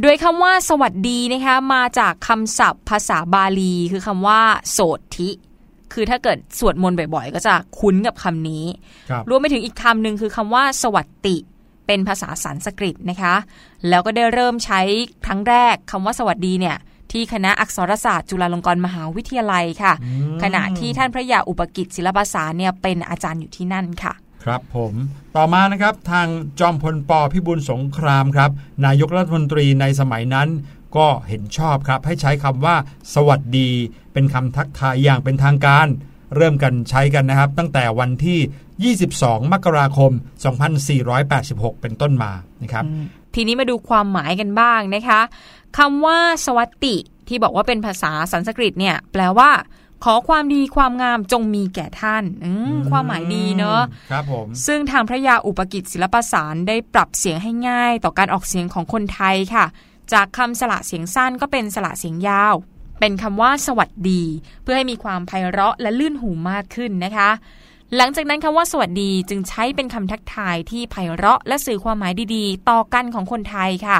[0.00, 4.78] โดยคำว่าสวัสดีนะคะมาจากคำศัพท์ภาษาบาลี คือคำว่า โส
[5.16, 5.30] ธิ
[5.94, 8.64] คือถ้าเกิดสวดมนต์บ่อยๆ ก็จะคุ้นกับคำนี้
[9.10, 11.36] ครับรวมไปถึงอีกคำหนึ่งคือคำว่าสวัสติ
[11.86, 13.34] เป็นภาษาสันสกฤตนะคะ
[13.88, 14.80] แล้วก็ได้เริ่มใช้
[15.26, 16.76] ครั้งแรกคำว่าสวัสดีเนี่ย
[17.12, 19.92] ที่คณะอักษรศาสตร์จุฬาลงกรณ์มหาวิทยาลัยค่ะ
[20.42, 24.12] ขณะที่ท่านพระยาอุปกิจศิลปสารเนี่ยเป็นอาจารย์อยู่ที่นั่นค่ะ
[24.44, 24.92] ครับผม
[25.36, 26.28] ต่อมานะครับทาง
[26.60, 28.50] จอมพลปพิบูลสงครามครับ
[28.86, 30.48] นายกรัฐมนตรีในสมัยนั้น
[30.96, 32.76] ก็เห็นชอบครับให้ใช้คำว่า
[33.14, 33.70] สวัสดี
[34.12, 35.86] เป็นคำทักทายอย่างเป็นทางการ
[36.36, 40.12] เริ่มกันใช้กันนะครับ ตั้งแต่วันที่ 22 มกราคม
[41.16, 42.84] 2486 เป็นต้นมานะครับ
[43.34, 45.20] ทีนี้มาดูความหมายกันบ้างนะคะ
[45.78, 46.96] คำว่า สวัสติ
[47.28, 49.50] ที่บอกว่าเป็นภาษาสันสกฤตเนี่ย แปลว่า
[50.04, 59.64] ขอความดีความงามจงมีแก่ท่านอืมความหมายดีเนอะครับผมซึ่งทางพระยาอุปกิจศิลปสารได้ปรับเสียงให้ง่าย ต่อการออกเสียงของคนไทยค่ะ
[60.12, 62.54] จากคำสละเสียงสั้นก็เป็นสละเสียงยาว
[63.00, 64.22] เป็นคำว่าสวัสดี
[64.62, 67.30] เพื่อให้มีความไพเราะและลื่นหูมากขึ้นนะคะ
[67.96, 73.98] หลังจากนั้นคำว่าสวัสดีจึงใช้เป็นคำทักทายที่ไพเราะและสื่อความหมายดีๆ ต่อกันของคนไทยค่ะ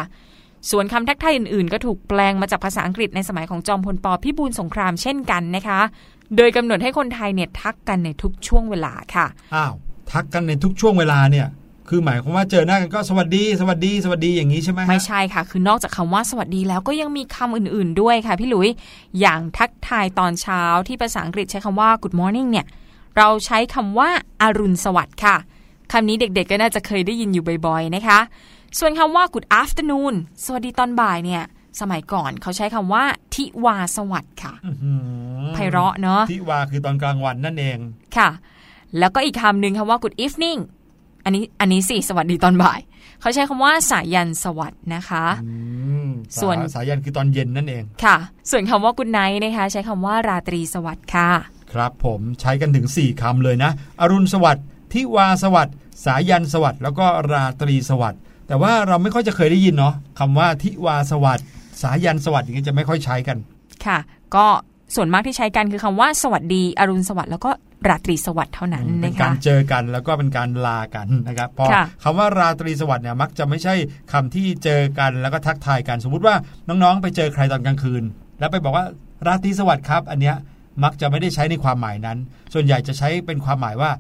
[0.71, 5.81] ส่วนคำทักทายอื่นๆ ก็ถูกแปลงมาจากภาษาอังกฤษในสมัยของจอมพลปพิบูลสงครามเช่นกันนะคะ
[6.37, 9.75] โดยกำหนดให้คนไทยเนี่ยทักกันในทุกช่วงเวลาค่ะ อ้าว
[10.13, 11.47] ทักกันในทุกช่วงเวลาเนี่ย
[11.89, 18.69] คือหมายความว่าเจอหน้ากันก็สวัสดีสวัสดี สวัสดีอย่างนี้ใช่ไหมฮะไม่ใช่ค่ะ คือนอกจากคำว่าสวัสดีแล้วก็ยังมีคำอื่นๆด้วยค่ะพี่หลุย
[19.21, 22.67] อย่างทักทายตอนเช้าที่ภาษาอังกฤษใช้คำว่า good morning เนี่ย
[23.17, 24.09] เราใช้คำว่า
[24.43, 25.37] อารุณสวัสดิ์ค่ะ
[25.93, 28.19] คำนี้เด็กๆก็น่าจะเคยได้ยินอยู่บ่อยๆนะคะ
[28.79, 30.15] ส่วนคำว่า good afternoon
[30.45, 31.43] สวัสดีตอนบ่ายเนี่ย
[31.81, 34.93] สมัยก่อนเขาใช้คำว่าทิวาสวัสดิ์ค่ะอื้อหื
[35.43, 37.79] อไพเราะเนอะที่วาคือตอนกลางวันนั่นเอง
[38.17, 38.31] ค่ะ
[38.99, 40.61] แล้วก็อีกคำหนึ่งคำว่า good evening
[41.25, 42.81] อันนี้อันนี้สิสวัสดีตอนบ่าย
[43.21, 45.53] เขาใช้คำว่าสายันสวัสดิ์นะคะอื
[46.09, 46.11] ม
[46.43, 48.17] ส่วนสาสายันคือตอนเย็นนั่นเองค่ะ
[48.51, 51.31] ส่วนคำว่า good night นะคะ ใช้คำว่าราตรีสวัสดิ์ค่ะ
[51.73, 61.47] ครับผมใช้กันถึง 4คำเลยนะ อรุณสวัสดิ์ทิวาสวัสดิ์สายันสวัสดิ์แล้วก็ราตรีสวัสดิ์แต่ว่าเราไม่ค่อยจะเคยได้ยินเนาะคำว่าทิวาสวัสดิ์
[61.83, 63.37] สายันสวัสดิ์อย่างนี้จะไม่ค่อยใช้กัน
[63.87, 63.99] ค่ะ
[64.35, 64.47] ก็
[64.95, 67.51] ส่วนมากที่ใช้กันคือคำว่าสวัสดี อรุณสวัสดิ์แล้วก็
[67.89, 73.75] ราตรีสวัสดิ์เท่านั้นเป็นนะกาคะรเจอกันแล้วก็เป็นการลากันนะครับเพอค่ะคำว่าราตรีสวัสดิ์เนี่ยมักจะไม่ใช่
[74.13, 76.35] คำที่เจอกันแล้วก็ทักทายกันสมมุติว่า
[76.69, 78.03] น้องๆ ไปเจอใครตอนกลางคืน
[78.39, 78.87] แล้วไปบอกว่า
[79.27, 80.37] ราตรีสวัสดิ์ครับ อันเนี้ย
[80.85, 82.19] มักจะไม่ได้ใช้ในความหมายนั้น
[82.53, 83.91] ส่วนใหญ่จะใช้เป็นความหมายว่า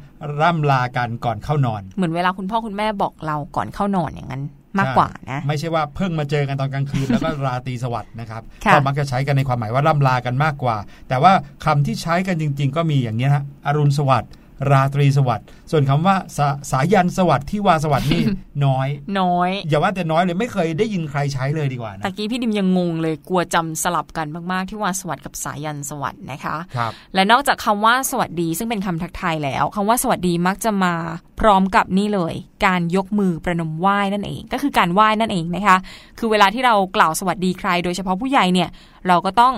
[0.40, 4.42] ร่ำลากันก่อนเข้านอน เหมือนเวลาคุณพ่อคุณแม่บอกเราก่อนเข้านอนอย่างนั้น
[4.78, 10.76] มากกว่านะ ไม่ใช่ว่าเพิ่งมาเจอกันตอนกลางคืน แล้วก็ราตรีสวัสดิ์นะครับค่ะก็มักจะใช้กันในความหมายว่าร่ำลากันมากกว่า
[11.08, 11.32] แต่ว่า
[11.64, 14.30] คำที่ใช้กันจริง ๆ ก็มีอย่างนี้ยฮะอรุณสวัสดิ์
[14.70, 18.25] ราตรีสวัสดิ์ส่วนคำว่าสาสายันสวัสดิ์ที่วาสวัสดิ์นี่
[18.66, 18.88] น้อย
[19.20, 30.94] น้อย อย่าว่าแต่น้อยเลยไม่เคยได้ยินใครใช้เลยดีกว่าตะนะกี้พี่ดิมยังงงเลยกลัวจำสลับกันมากๆที่ว่าสวัสดิ์กับสายันสวัสดิ์นะคะครับและนอกจากคำว่าสวัสดี ซึ่งเป็นคำทักทายแล้วคำว่าสวัสดีมักจะมา
[31.40, 32.35] พร้อมกับนี่เลย
[32.67, 35.77] การยกมือประนมไหว้นั่นเอง ก็คือการไหว้นั่นเองนะคะ
[36.19, 38.69] คือเวลาที่เรากล่าวสวัสดีใคร โดยเฉพาะผู้ใหญ่เนี่ย
[39.08, 39.54] เราก็ต้อง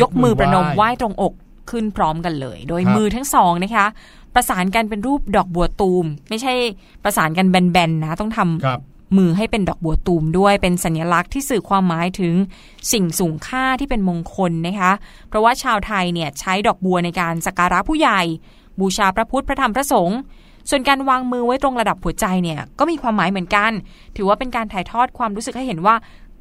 [0.00, 1.34] ยกมือประนมไหว้ตรงอก
[1.70, 3.86] ขึ้นพร้อมกันเลย โดยครับมือทั้งสองนะคะ
[4.34, 6.54] ประสานกันเป็นรูปดอกบัวตูม ไม่ใช่
[7.04, 8.80] ประสานกันแบนๆนะต้องทำครับ
[9.18, 12.34] มือให้เป็นดอกบัวตูมด้วยเป็นสัญลักษณ์ที่สื่อความหมายถึง
[12.92, 14.92] สิ่งสูงค่าที่เป็นมงคลนะคะ
[15.28, 18.20] เพราะว่าชาวไทยเนี่ยใช้ดอกบัวในการสักการะผู้ใหญ่
[18.80, 20.18] บูชาพระพุทธพระธรรมพระสงฆ์
[20.70, 23.70] ส่วนการวางมือไว้ตรงระดับหัวใจเนี่ยก็มีความหมายเหมือนกัน
[24.16, 25.94] ถือว่าเป็นการถ่ายทอดความรู้สึกให้เห็นว่า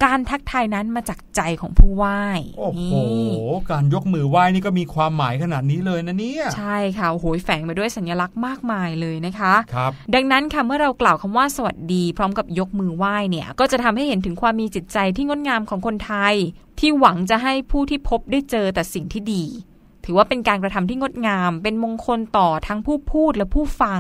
[0.03, 2.21] การทักทายนั้นมาจากใจของผู้ไหว้
[2.59, 3.29] โอ้โหนี่
[3.71, 16.35] การยกมือไหว้นี่ก็มีความหมายขนาดนี้เลยนะเนี่ยใช่ค่ะโอ้โหแฝงไปด้วยสัญลักษณ์มากมายเลยนะคะครับดังนั้นค่ะเมื่อเรากล่าวคำว่าสวัสดี พร้อมกับยกมือไหว้เนี่ย ก็จะทำให้เห็นถึงความมีจิตใจที่งดงามของคนไทย
[16.79, 19.43] ที่หวังจะให้ผู้ที่พบได้เจอแต่สิ่งที่ดี
[20.05, 23.99] ถือว่าเป็นการกระทำที่งดงาม เป็นมงคลต่อทั้งผู้พูดและผู้ฟัง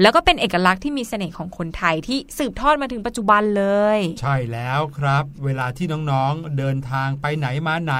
[0.00, 3.64] แล้วก็เป็นเอกลักษณ์ที่มีเสน่ห์ของคนไทยที่สืบทอดมาถึงปัจจุบันเล
[3.96, 7.94] ย ใช่แล้วครับ เวลาที่น้องๆเดินทางไปไหนมาไหน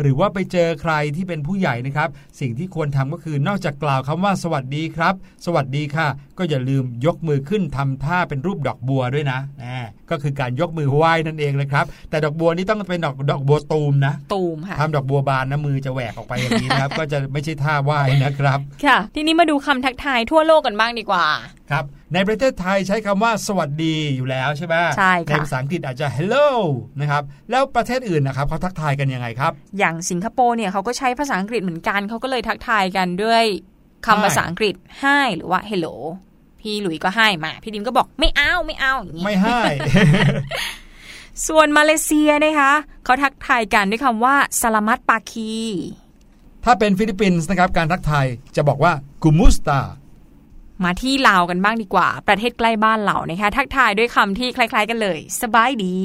[0.00, 2.08] หรือว่าไปเจอใครที่เป็นผู้ใหญ่นะครับ
[2.40, 5.14] สิ่งที่ควรทำก็คือนอกจากกล่าวคำว่าสวัสดีครับ
[5.46, 6.08] สวัสดีค่ะ
[6.42, 9.64] ก็อย่าลืมยกมือขึ้นทำท่าเป็นรูปดอกบัวด้วยนะแหม
[10.10, 21.26] ก็คือการยกมือไหว้นั่นเองเลยครับ แต่ดอกบัวนี่ต้องเป็นดอกดอกบัวตูมนะตูมค่ะทำดอกบัวบานนะมือจะแหวกออกไปอย่างนี้นะครับ ก็จะไม่ใช่ท่าไหว้นะครับ ค่ะ ทีนี้มาดูคำทักทายทั่วโลกกันบ้างดีกว่า
[21.70, 21.84] ครับ
[22.14, 26.48] ในประเทศไทยใช้คำว่าสวัสดีอยู่แล้วใช่ไหมใช่ค่ะภาษาอังกฤษอาจจะ hello
[27.00, 33.44] นะครับแล้วประเทศอื่นนะครับเขาทักทายกันยังไงครับ อย่างสิงคโปร์เนี่ยเขาก็ใช้ภาษาอังกฤษเหมือนกันเขาก็เลยทักทายกันด้วย
[34.06, 35.96] คำ Hi ภาษาอังกฤษ hi หรือว่า hello
[36.62, 39.60] พี่หลุยส์ก็ให้มา พี่ดิมก็บอกไม่เอาไม่เอาอย่างนี้ไม่ให้
[41.46, 42.72] ส่วนมาเลเซียนะคะ
[43.04, 45.52] เขาทักทายกันด้วยคำว่า Selamat pagi
[46.64, 48.92] ถ้าเป็นฟิลิปปินส์นะครับการทักทายจะบอกว่า
[49.22, 49.80] Kumusta
[50.84, 55.96] มาที่ลาวกันบ้างดีกว่า ประเทศใกล้บ้านเรานะคะทักทายด้วยคำที่คล้าย ๆ กันเลย สบายดี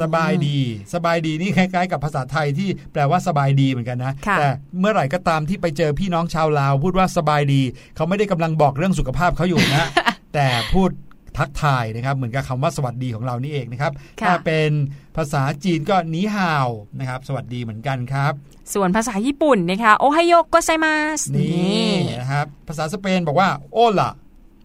[0.00, 0.58] สบายดี
[0.94, 7.62] สบายดีนี่คล้าย ๆ กับภาษาไทยที่แปลว่าสบายดีเหมือนกันนะค่ะแต่เมื่อไหร่ก็ตามที่ไปเจอพี่น้องชาวลาวพูดว่าสบายดี
[7.96, 9.86] เขาไม่ได้กำลังบอกเรื่องสุขภาพเขาอยู่นะ
[10.34, 10.90] แต่พูด
[11.38, 14.70] ทักทายนะครับ เหมือนกับคำว่าสวัสดีของเรานี่เองนะครับค่ะถ้าเป็น
[15.16, 16.68] ภาษาจีนก็หนีห่าว
[16.98, 18.32] นะครับ สวัสดีเหมือนกันครับ
[18.74, 24.10] ส่วนภาษาญี่ปุ่นนะคะโอไฮโยโกไซมาสนี่นะครับ ภาษาสเปนบอกว่าโอล่ะ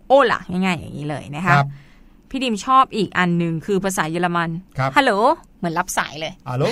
[0.08, 1.66] โอล่ะง่ายๆอย่างนี้เลยนะคคะรับ
[2.30, 5.12] พี่ดิมชอบอีกอันหนึ่งคือภาษาเยอรมันครับฮัลโหล
[5.60, 6.64] เหมือนรับสายเลยอาโล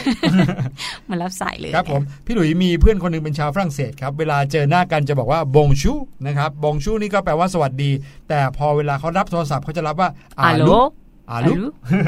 [1.03, 5.93] เหมือนรับสายเลยครับผมพี่หลุยมีเพื่อนคนหนึงเป็นชาวฝรั่งเศสครับ เวลาเจอหน้ากันจะบอกว่า bonjour
[6.27, 7.91] นะครับ bonjour นี่ก็แปลว่าสวัสดี
[8.29, 10.09] แต่พอเวลาเขารับโทรศัพท์เขาจะรับว่า
[10.45, 10.71] ฮัลโหล
[11.31, 11.53] allô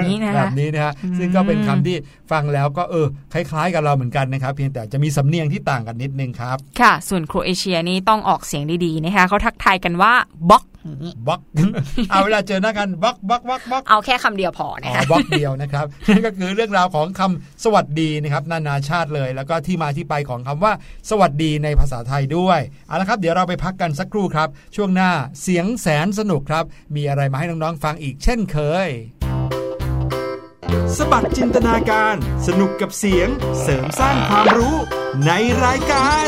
[0.06, 1.96] นี่นะแบคะบนี้นะฮะซึ่งก็เป็นคำที่
[2.32, 10.14] ฟังแล้วก็เออคล้ายๆ กับเราเหมือนกันนะครับ เพียงแต่จะมีสำเนียงที่ต่างกันนิดนึงครับ ค่ะ ส่วนโครเอเชียนี่ต้องออกเสียงดีๆนะคะเขาทักทายกันว่า
[10.50, 11.42] bok อย่างนี้ bok
[12.10, 20.74] เอาเวลาเจอหน้ากัน bok bok bok bok เอาแค่คำเดียวพออ๋นะอคะ bok เดียวนะครับนั่นก็คือเรื่องราวของคำสวัสดีนะครับ นานาชาติเลย แล้วก็ที่มาที่ไปของคำว่า
[21.10, 25.12] สวัสดีในภาษาไทยด้วยเอาละครับเดี๋ยวเราไปพักกันสักครู่ครับ ช่วงหน้า
[25.42, 26.64] เสียงแสนสนุกครับ
[26.96, 28.58] มีอะไรมาให้น้องๆฟังอีกเช่นเค
[28.88, 28.90] ย
[30.98, 32.16] สบัดจินตนาการ
[32.48, 33.28] สนุกกับเสียง
[33.62, 34.76] เสริมสร้างความรู้
[35.26, 35.32] ใน
[35.64, 36.10] รายกา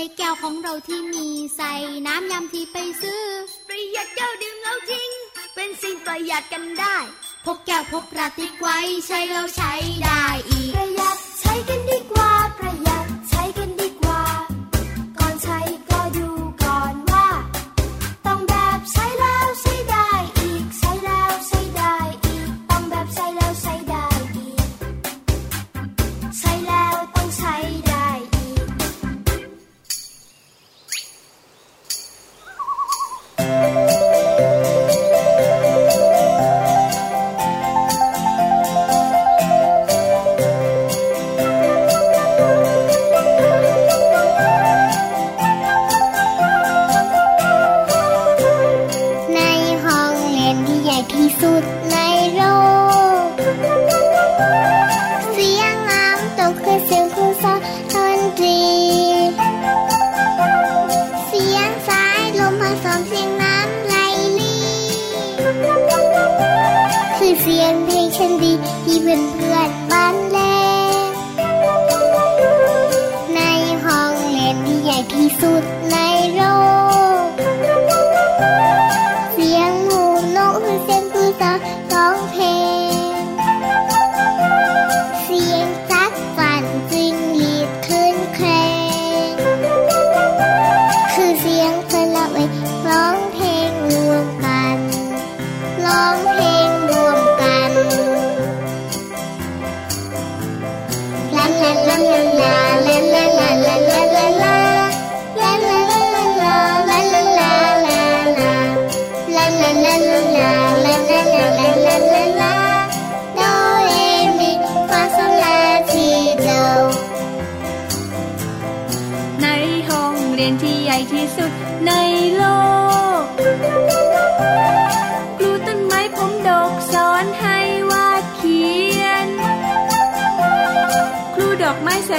[0.00, 1.26] ช้แก้วของเราที่มี
[1.56, 1.72] ใส่
[2.06, 3.22] น้ำยำที่ไปซื้อ
[3.68, 5.10] ประหยัดแก้วดื่มแล้วทิ้ง
[5.54, 6.96] เป็นสิ่งประหยัดกันได้
[7.44, 9.72] พกแก้วพกกระติกไว้ใช้แล้วใช้
[10.04, 12.19] ได้อีก ประหยัดใช้กันดีกว่า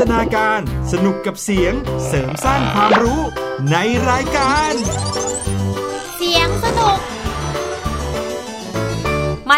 [0.00, 0.60] ตนาการ
[0.92, 1.74] สนุกกับเสียง
[2.06, 3.20] เสริมสร้างความรู้
[3.70, 3.76] ใน
[4.10, 4.72] รายการ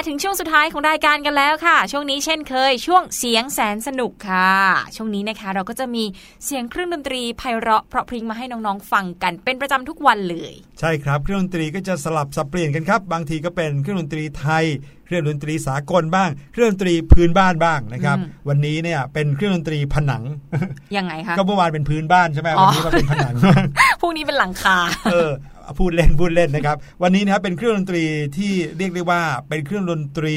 [0.06, 4.52] ถึงช่วงสุดท้ายของรายการกันแล้วค่ะ ช่วงนี้เช่นเคย ช่วงเสียงแสนสนุกค่ะ
[4.96, 6.04] ช่วงนี้นะคะเราก็จะมี
[6.44, 14.64] เสียงเครื่องดนตรีไพเราะเพราะพริ้งมาให้น้องๆฟังกันเป็นประจำทุกวันเลย ใช่ครับเครื่องดนตรีก็จะสลับสับเปลี่ยนกันครับ บางทีก็เป็นเครื่องดนตรีไทย
[15.06, 20.22] เครื่องดนตรีสากลบ้าง เครื่องดนตรีพื้นบ้านบ้างนะครับอืมวันนี้เนี่ยเป็นเครื่องดนตรีผนัง
[20.96, 23.34] ยังไงคะก็เมื่อวานเป็นพื้นบ้านใช่ไหมอ๋วัอนนี้มาเป็นผนัง
[24.00, 24.76] พรุ่งนี้เป็นหลังคา
[25.12, 25.30] เออ
[25.78, 28.04] พูดเล่นพูดเล่นนะครับ วันนี้นะครับเป็นเครื่องดนตรี
[28.36, 30.36] ที่เรียกได้ว่าเป็นเครื่องดนตรี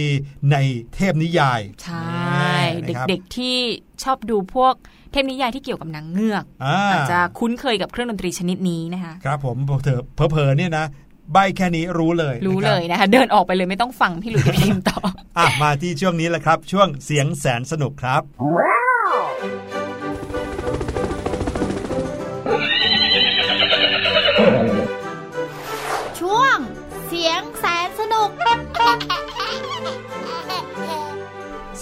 [0.51, 0.57] ใน
[0.95, 3.57] เทพนิยาย ใช่นะครับเด็กๆที่
[4.03, 4.73] ชอบดูพวก
[5.11, 10.85] เทพนิยายที่เกี่ยวกับนางเงือกอ่าอาจจะคุ้นเคยกับเครื่องดนตรีชนิดนี้นะคะครับผมเถอะเพอๆเนี่ยนะ
[11.33, 14.99] ใบแค่นี้รู้เลย รู้นะคเลบยนะคะ เดินออกไปเลยไม่ต้องฟังพี่หลุยส์กับพี่พิมต่อ
[15.37, 18.21] อะมาที่ช่วงนี้แหละครับ ช่วงเสียงแสนสนุกครับ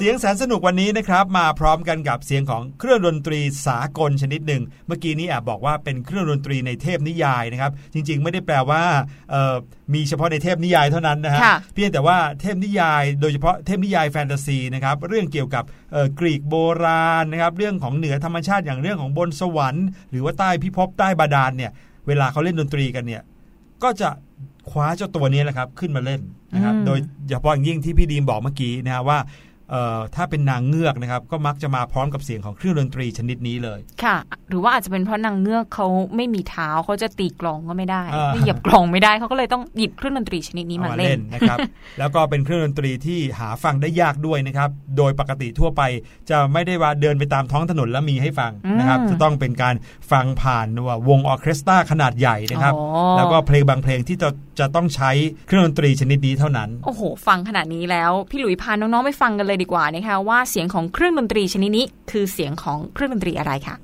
[0.06, 8.84] สียงแสนสนุกวันนี้นะครับมาพร้อมกันกับเสียงของเครื่องดนตรีสากลชนิดหนึ่ง เมื่อกี้นี้แอบบอกว่าเป็นเครื่องดนตรีในเทพนิยายนะครับ จริง ๆ ไม่ได้แปลว่า
[9.32, 9.56] เอ่อ
[9.94, 21.72] มีเฉพาะในเทพนิยายเท่านั้นนะฮะค่ะเพียงแต่ว่าเทพนิยาย โดยเฉพาะเทพนิยายแฟนตาซีนะครับเรื่องเกี่ยวกับเอ่อกรีกโบราณนะครับเรื่องของเหนือธรรมชาติอย่างเรื่องของบนสวรรค์ หรือว่าใต้พิภพใต้บาดาลเนี่ย
[22.08, 23.22] เวลาเขาเล่นดนตรีกันเนี่ย
[23.84, 24.10] ก็จะ
[24.70, 26.22] คว้าเจ้าตัวนี้แหละครับขึ้นมาเล่น
[26.54, 27.00] นะครับอืมโดย
[27.30, 29.53] เฉพาะอย่างยิ่งที่พี่ดีมบอกเมื่อกี้นะฮะว่าเอ่อ
[30.16, 34.18] ถ้าเป็นนางเงือกนะครับ ก็มักจะมาพร้อมกับเสียงของเครื่องดนตรีชนิดนี้เลย ค่ะ
[34.50, 41.58] หรือว่าอาจจะเป็นเพราะนางเงือกเขาไม่มีเท้าเขาจะตีกลองก็ไม่ได้อ่าเหยียบกลองไม่ได้เขาก็เลยต้องหยิบเครื่องดนตรีชนิดนี้มาเอาเล่นนะครับ
[42.00, 45.82] แล้วก็เป็นเครื่องดนตรีที่หาฟังได้ยากด้วยนะครับ โดยปกติทั่วไป
[46.30, 49.76] จะไม่ได้ว่าเดินไปตามท้องถนนแล้วมีให้ฟังนะครับอืมจะต้องเป็นการ
[50.12, 50.68] ฟังผ่าน
[51.10, 54.30] วงออร์เคสตราขนาดใหญ่นะครับอ๋อแล้วก็เพลงบางเพลงที่จะ
[54.60, 55.12] จะต้องใช้
[55.48, 63.76] เครื่องดนตรีชนิดนี้เท่านั้น โอ้โห ฟังขนาดนี้แล้ว พี่หลุยพาน้องๆไปฟังกันเลยดีกว่านะคะว่าเสียงของเครื่องดนตรีชนิดนี้ คือเสียงของเครื่องดนตรีอะไรค่ะ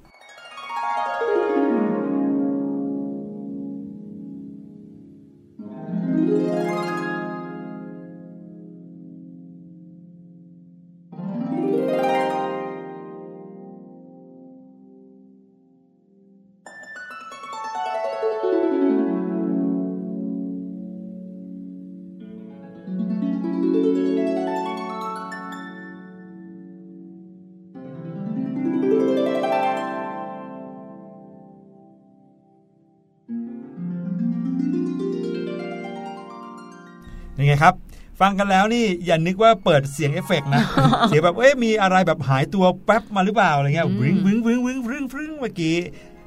[37.49, 37.75] ไงครับ
[38.21, 40.63] ฟังกันแล้วนี่อย่านึกว่าเปิดเสียงเอฟเฟกต์นะ
[41.07, 45.75] เสียงแบบเอ้ยมีอะไรแบบหายตัวแป๊บมาหรือเปล่าอะไรเงี้ยอืมวึ้งวึ้งวึ้งวึ้งวึ้งวึ้งเมื่อกี้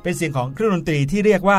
[0.03, 1.59] เป็นเสียงของเครื่องดนตรีที่เรียกว่า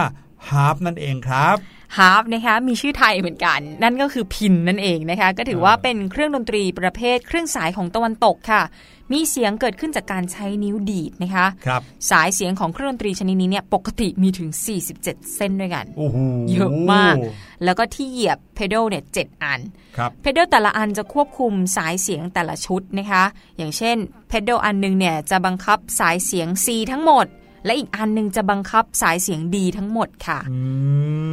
[0.49, 1.57] ฮาร์ปนั่นเองครับ
[1.97, 8.63] ฮาร์ปนะคะมีชื่อไทยเหมือนกัน นั่นก็คือพิณนั่นเองนะคะ ก็ถือว่าเป็นเครื่องดนตรีประเภทเครื่องสายของตะวันตกค่ะ
[9.11, 11.81] มีเสียงเกิดขึ้นจากการใช้นิ้วดีดนะคะครับ
[12.11, 14.49] สายเสียงของเครื่องดนตรีชนิดนี้เนี่ยปกติมีถึง
[14.93, 16.17] 47 เส้นด้วยกันโอ้โห
[16.51, 17.15] เยอะมาก
[17.63, 19.59] แล้วก็ที่เหยียบเพด a l เนี่ยเจ็ดอัน
[19.97, 23.23] ครับเพด a l แต่ละอันจะควบคุมสายเสียงแต่ละชุดนะคะ
[23.57, 27.25] อย่างเช่นเพด a l อันหนึงเนี่ยจะบังคับสายเสียง C ทั้งหมด
[27.65, 30.59] และอีกอันหนึงจะบังคับสายเสียง D ทั้งหมดค่ะ อื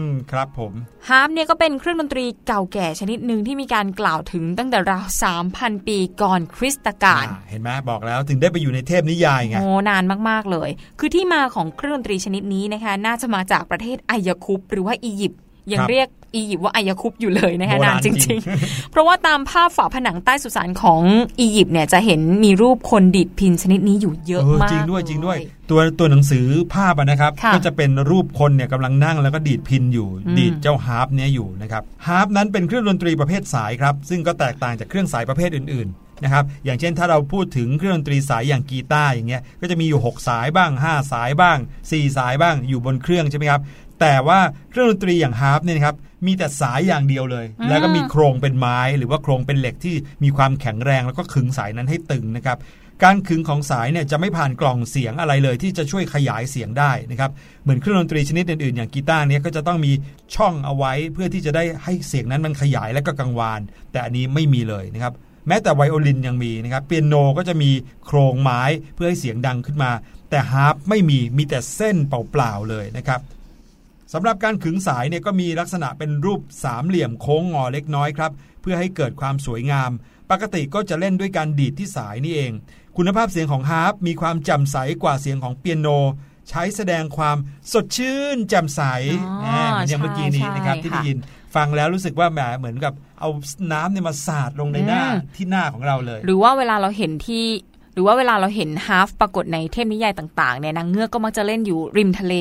[0.07, 0.73] ม ครับผม
[1.09, 5.05] ฮาร์ปเนี่ยก็เป็นเครื่องดนตรีเก่าแก่ชนิดหนึ่งที่มีการกล่าวถึงตั้งแต่ราว
[5.47, 15.41] 3,000 ปีก่อนคริสตกาลอ่าเห็นไหมบอกแล้วถึงได้ไปอยู่ในเทพนิยายไง โอ้ นานมากๆเลย คือที่มาของเครื่องดนตรีชนิดนี้นะคะ น่าจะมาจากประเทศไอยคุปต์หรือว่าอียิปต์
[15.73, 21.03] ยังครับเรียกอียิปต์ว่าไอยคุปต์อยู่เลยนะคะโบรานานณจจริริงงๆ เพราะว่าตามภาพฝาผนังใต้สุสานของ
[21.41, 25.39] อียิปต์เนี่ยจะเห็นมีรูปคนดีดพิณชนิดนี้อยู่เยอะเออมากจริงด้วยเลยจริงด้วย
[25.71, 41.59] ตัวตัวหนังสือภาพอะนะครับค่ะก็จะเป็นรูปคนเนี่ยกำลังนั่งแล้วก็ดีดพิณอยู่อืมดีดเจ้าฮาร์ปเนี้ยอยู่นะครับฮาร์ปนั้นเป็นเครื่องดนตรีประเภทสายครับ ซึ่งก็แตกต่างจากเครื่องสายประเภทอื่นๆนะครับอย่างเช่นถ้าเราพูดถึงเครื่องดนตรีสายอย่างกีตาร์อย่างเงี้ยก็จะมีอยู่ 6 สายบ้าง 5 สายบ้าง
[41.89, 43.61] 4 สายบ้างอยู่บนเครื่องใช่ไหมครับ
[44.01, 44.41] แต่ว่า
[44.71, 45.97] เครื่องดนตรีอย่างฮาร์ปเนี่ยนะครับ
[46.27, 49.95] มีแต่สายอย่างเดียวเลยอืมแล้วก็มีโครงเป็นไม้หรือว่าโครงเป็นเหล็กที่
[50.25, 52.59] มีความแข็งแรงแล้วก็ขึงสายนั้นให้ตึงนะครับ
[53.05, 57.31] การขึงของสายเนี่ยจะไม่ผ่านกล่องเสียงอะไรเลย ที่จะช่วยขยายเสียงได้นะครับ
[57.63, 59.93] เหมือนเครื่องดนตรีชนิดอื่นๆ อย่างกีตาร์เนี่ยก็จะต้องมี
[60.35, 63.61] ช่องเอาไว้เพื่อที่จะได้ให้เสียงนั้นมันขยายและก็กังวาน
[63.93, 65.13] แต่อันนี้ไม่มีเลยนะครับ
[65.49, 67.71] แม้แต่ไวโอลินยังมีนะครับเปียโนก็จะมี
[68.07, 68.63] โครงไม้
[68.95, 69.91] เพื่อให้เสียงดังขึ้นมา
[70.31, 73.21] แต่ฮาร์ปไม่มีมีแต่เส้นเปล่าๆเลยนะครับ
[74.13, 79.91] สำหรับการขึงสายเนี่ยก็มีลักษณะเป็นรูปสามเหลี่ยมโค้งงอเล็กน้อยครับ เพื่อให้เกิดความสวยงาม
[80.31, 82.53] ปกติก็จะเล่นด้วยการดีดที่สายนี่เอง
[82.97, 85.89] คุณภาพเสียงของฮาร์ปมีความแจ่มใสกว่าเสียงของเปียโน
[86.49, 87.37] ใช้แสดงความ
[87.73, 88.83] สดชื่นแจ่มใส
[89.45, 91.19] อ๋อแหมเหมือนอย่างเมื่อกี้นี้ใช่นะครับใช่ที่ค่ะได้ยิน
[91.55, 93.29] ฟังแล้วรู้สึกว่าแหมเหมือนกับเอา
[93.73, 97.70] น้ำเนี่ยมาสาดลงในหน้าอืมที่หน้าของเราเลย หรือว่าเวลาเราเห็นที่ห
[98.01, 102.35] รือว่าเวลาเราเห็นฮาร์ฟปรากฏในเทพนิยายต่างๆเนี่ยนางเงือกก็มักจะเล่นอยู่ริมทะเล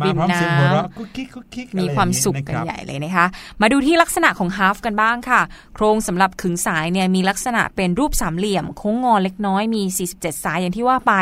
[0.00, 3.26] ริมน้ำมาพร้อมเสียงหัวเราะกุ๊กกิ๊กกุ๊กกิ๊กมีอะไรความสุขอย่างนี้ะครับกันใหญ่เลยนะคะ
[3.62, 5.40] มาดูที่ลักษณะของฮาร์ปกันบ้างค่ะ
[5.74, 9.82] โครงสำหรับขึงสายเนี่ยมีลักษณะเป็นรูปสามเหลี่ยมโค้งงอเล็กน้อยมี
[10.14, 11.12] 47 สายอย่างที่ว่าไป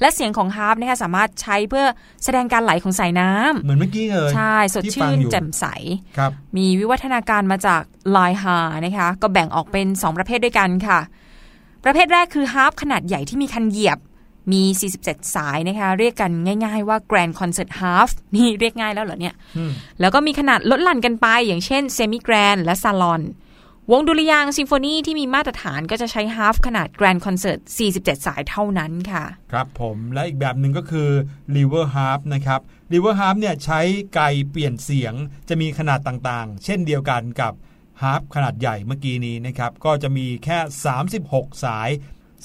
[0.00, 1.86] และเสียงของฮาร์ปนะคะสามารถใช้เพื่อ
[2.24, 5.64] แสดงการไหลของสายน้ำเหมือนเมื่อกี้เลยใช่ที่ฟังอยู่สดชื่นแจ่มใส
[6.18, 7.82] ครับมีวิวัฒนาการมาจาก
[8.16, 11.00] lyre harp นะคะก็แบ่งออกเป็น 2 ประเภทด้วยกันค่ะ
[11.88, 13.98] ประเภทแรกคือฮาร์ปขนาดใหญ่ที่มีคันเหยียบ
[14.52, 14.62] มี
[14.98, 16.30] 47 สายนะคะ เรียกกัน
[16.64, 23.22] ง่าย ๆ ว่า Grand Concert Harp นี่เรียกง่ายแล้วเหรอเนี่ยอืมแล้วก็มีขนาดลดหลั่นกันไป อย่างเช่น Semi Grand และ Salon
[23.92, 27.60] วงดุริยางค์ซิมโฟนีที่มีมาตรฐานก็จะใช้ฮาร์ปขนาด Grand Concert
[27.94, 31.08] 47 สายเท่านั้นค่ะ ครับผมและอีกแบบหนึ่งก็คือ
[31.54, 32.60] liver harp นะครับ
[32.92, 33.80] liver harp เนี่ยใช้
[34.14, 34.20] ไก
[34.50, 35.14] เปลี่ยนเสียง
[35.48, 37.52] จะมีขนาดต่างๆ เช่นเดียวกันกับ
[38.02, 40.58] ฮาร์ปขนาดใหญ่เมื่อกี้นี้นะครับ ก็จะมีแค่
[41.12, 41.88] 36 สาย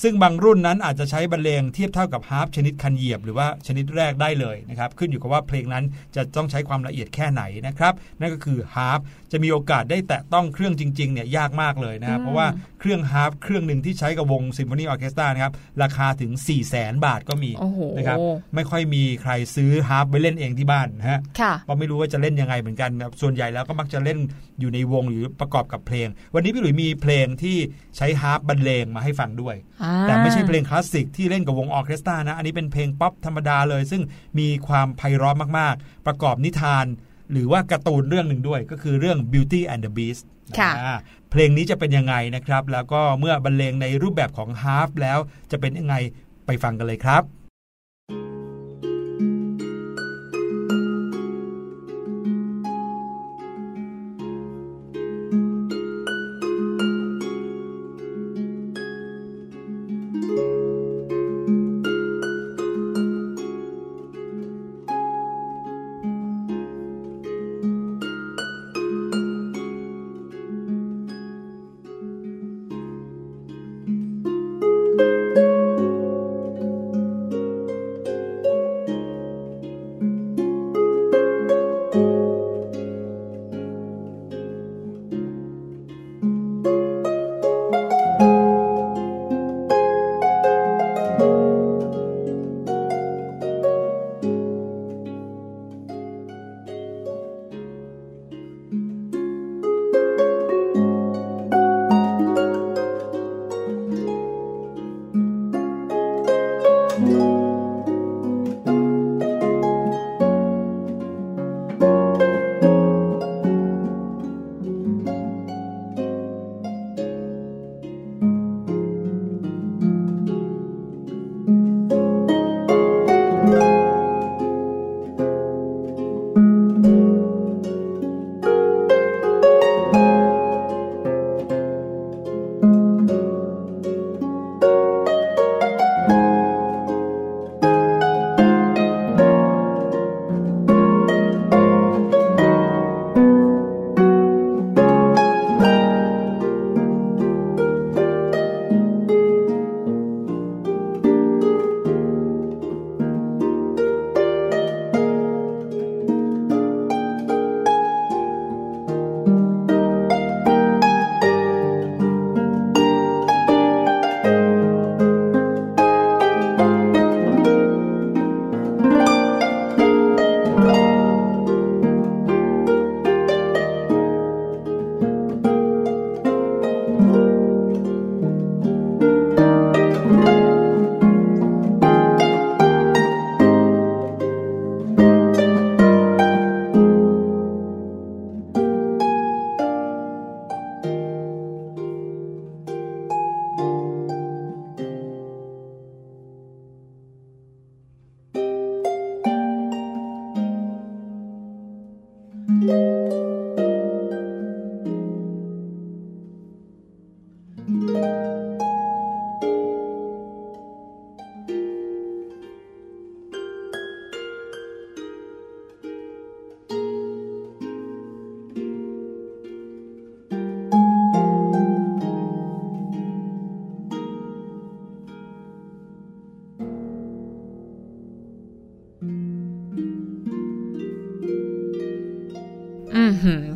[0.01, 5.85] ซึ่งบางรุ่นนั้นอาจจะใช้บรรเลงเทียบเท่ากับฮาร์ปชนิดคันเหยียบหรือว่าชนิดแรกได้เลยนะครับขึ้นอยู่กับว่าเพลงนั้น
[6.15, 8.99] จะต้องใช้ความละเอียดแค่ไหนนะครับนั่นก็คือฮาร์ป
[9.31, 12.47] จะมีโอกาสได้แตะต้องเครื่องจริงๆเนี่ยยากมากเลยนะครับเพราะว่า
[12.79, 18.17] เครื่องฮาร์ปเครื่องหนึ่งที่ใช้กับวงซิมโฟนีออร์เคสตรานะครับราคาถึง 4 0 0แสนบาทก็มีโอ้โหนะครับ
[18.55, 24.19] ไม่ค่อยมีใครซื้อฮาร์ปไว้เล่นเองที่บ้านนะฮะค่ะเพราะไม่รู้ว่าจะเล่นยังไงเหมือนกันนะครับส่วนใหญ่แล้วก็มักจะเล่น
[24.59, 27.57] อยู่ในวงหรือประกอบกับเพลง วันนี้พี่หลุยมีเพลงที่
[27.97, 29.55] ใช้ฮาร์ปบรรเลงมาให้ฟังด้วย
[30.03, 34.01] แต่ไม่ใช่เพลงคลาสสิกที่เล่นกับวงออร์เคสตรานะ อันนี้เป็นเพลงป๊อปธรรมดาเลย ซึ่ง
[34.39, 36.85] มีความไพเราะมากๆ ประกอบนิทาน
[37.31, 40.23] หรือว่าการ์ตูนเรื่องหนึ่งด้วย ก็คือเรื่อง Beauty and the Beast
[40.59, 40.97] ค่ะอ่า
[41.31, 45.19] เพลงนี้จะเป็นยังไงนะครับ แล้วก็เมื่อบรรเลงในรูปแบบของฮาร์ปแล้ว
[45.51, 45.95] จะเป็นยังไง
[46.45, 47.23] ไปฟังกันเลยครับ「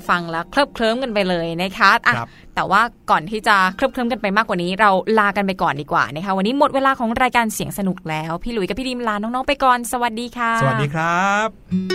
[0.10, 2.14] ฟังแล้วเคลิบเคลิ้มกันไปเลยนะคะอะ
[2.56, 2.82] แต่ว่า
[3.12, 4.89] ก่อนที่จะเคลิบเคลิ้มกันไปมากกว่านี้ เรา
[5.20, 11.95] ลากันไปก่อนดีกว่านะคะวันนี้หมดเวลาของรายการเสียงสนุกแล้ว พี่หลุยกับพี่ดิมลาน้องๆไปก่อน สวัสดีค่ะ สวัสดีครับ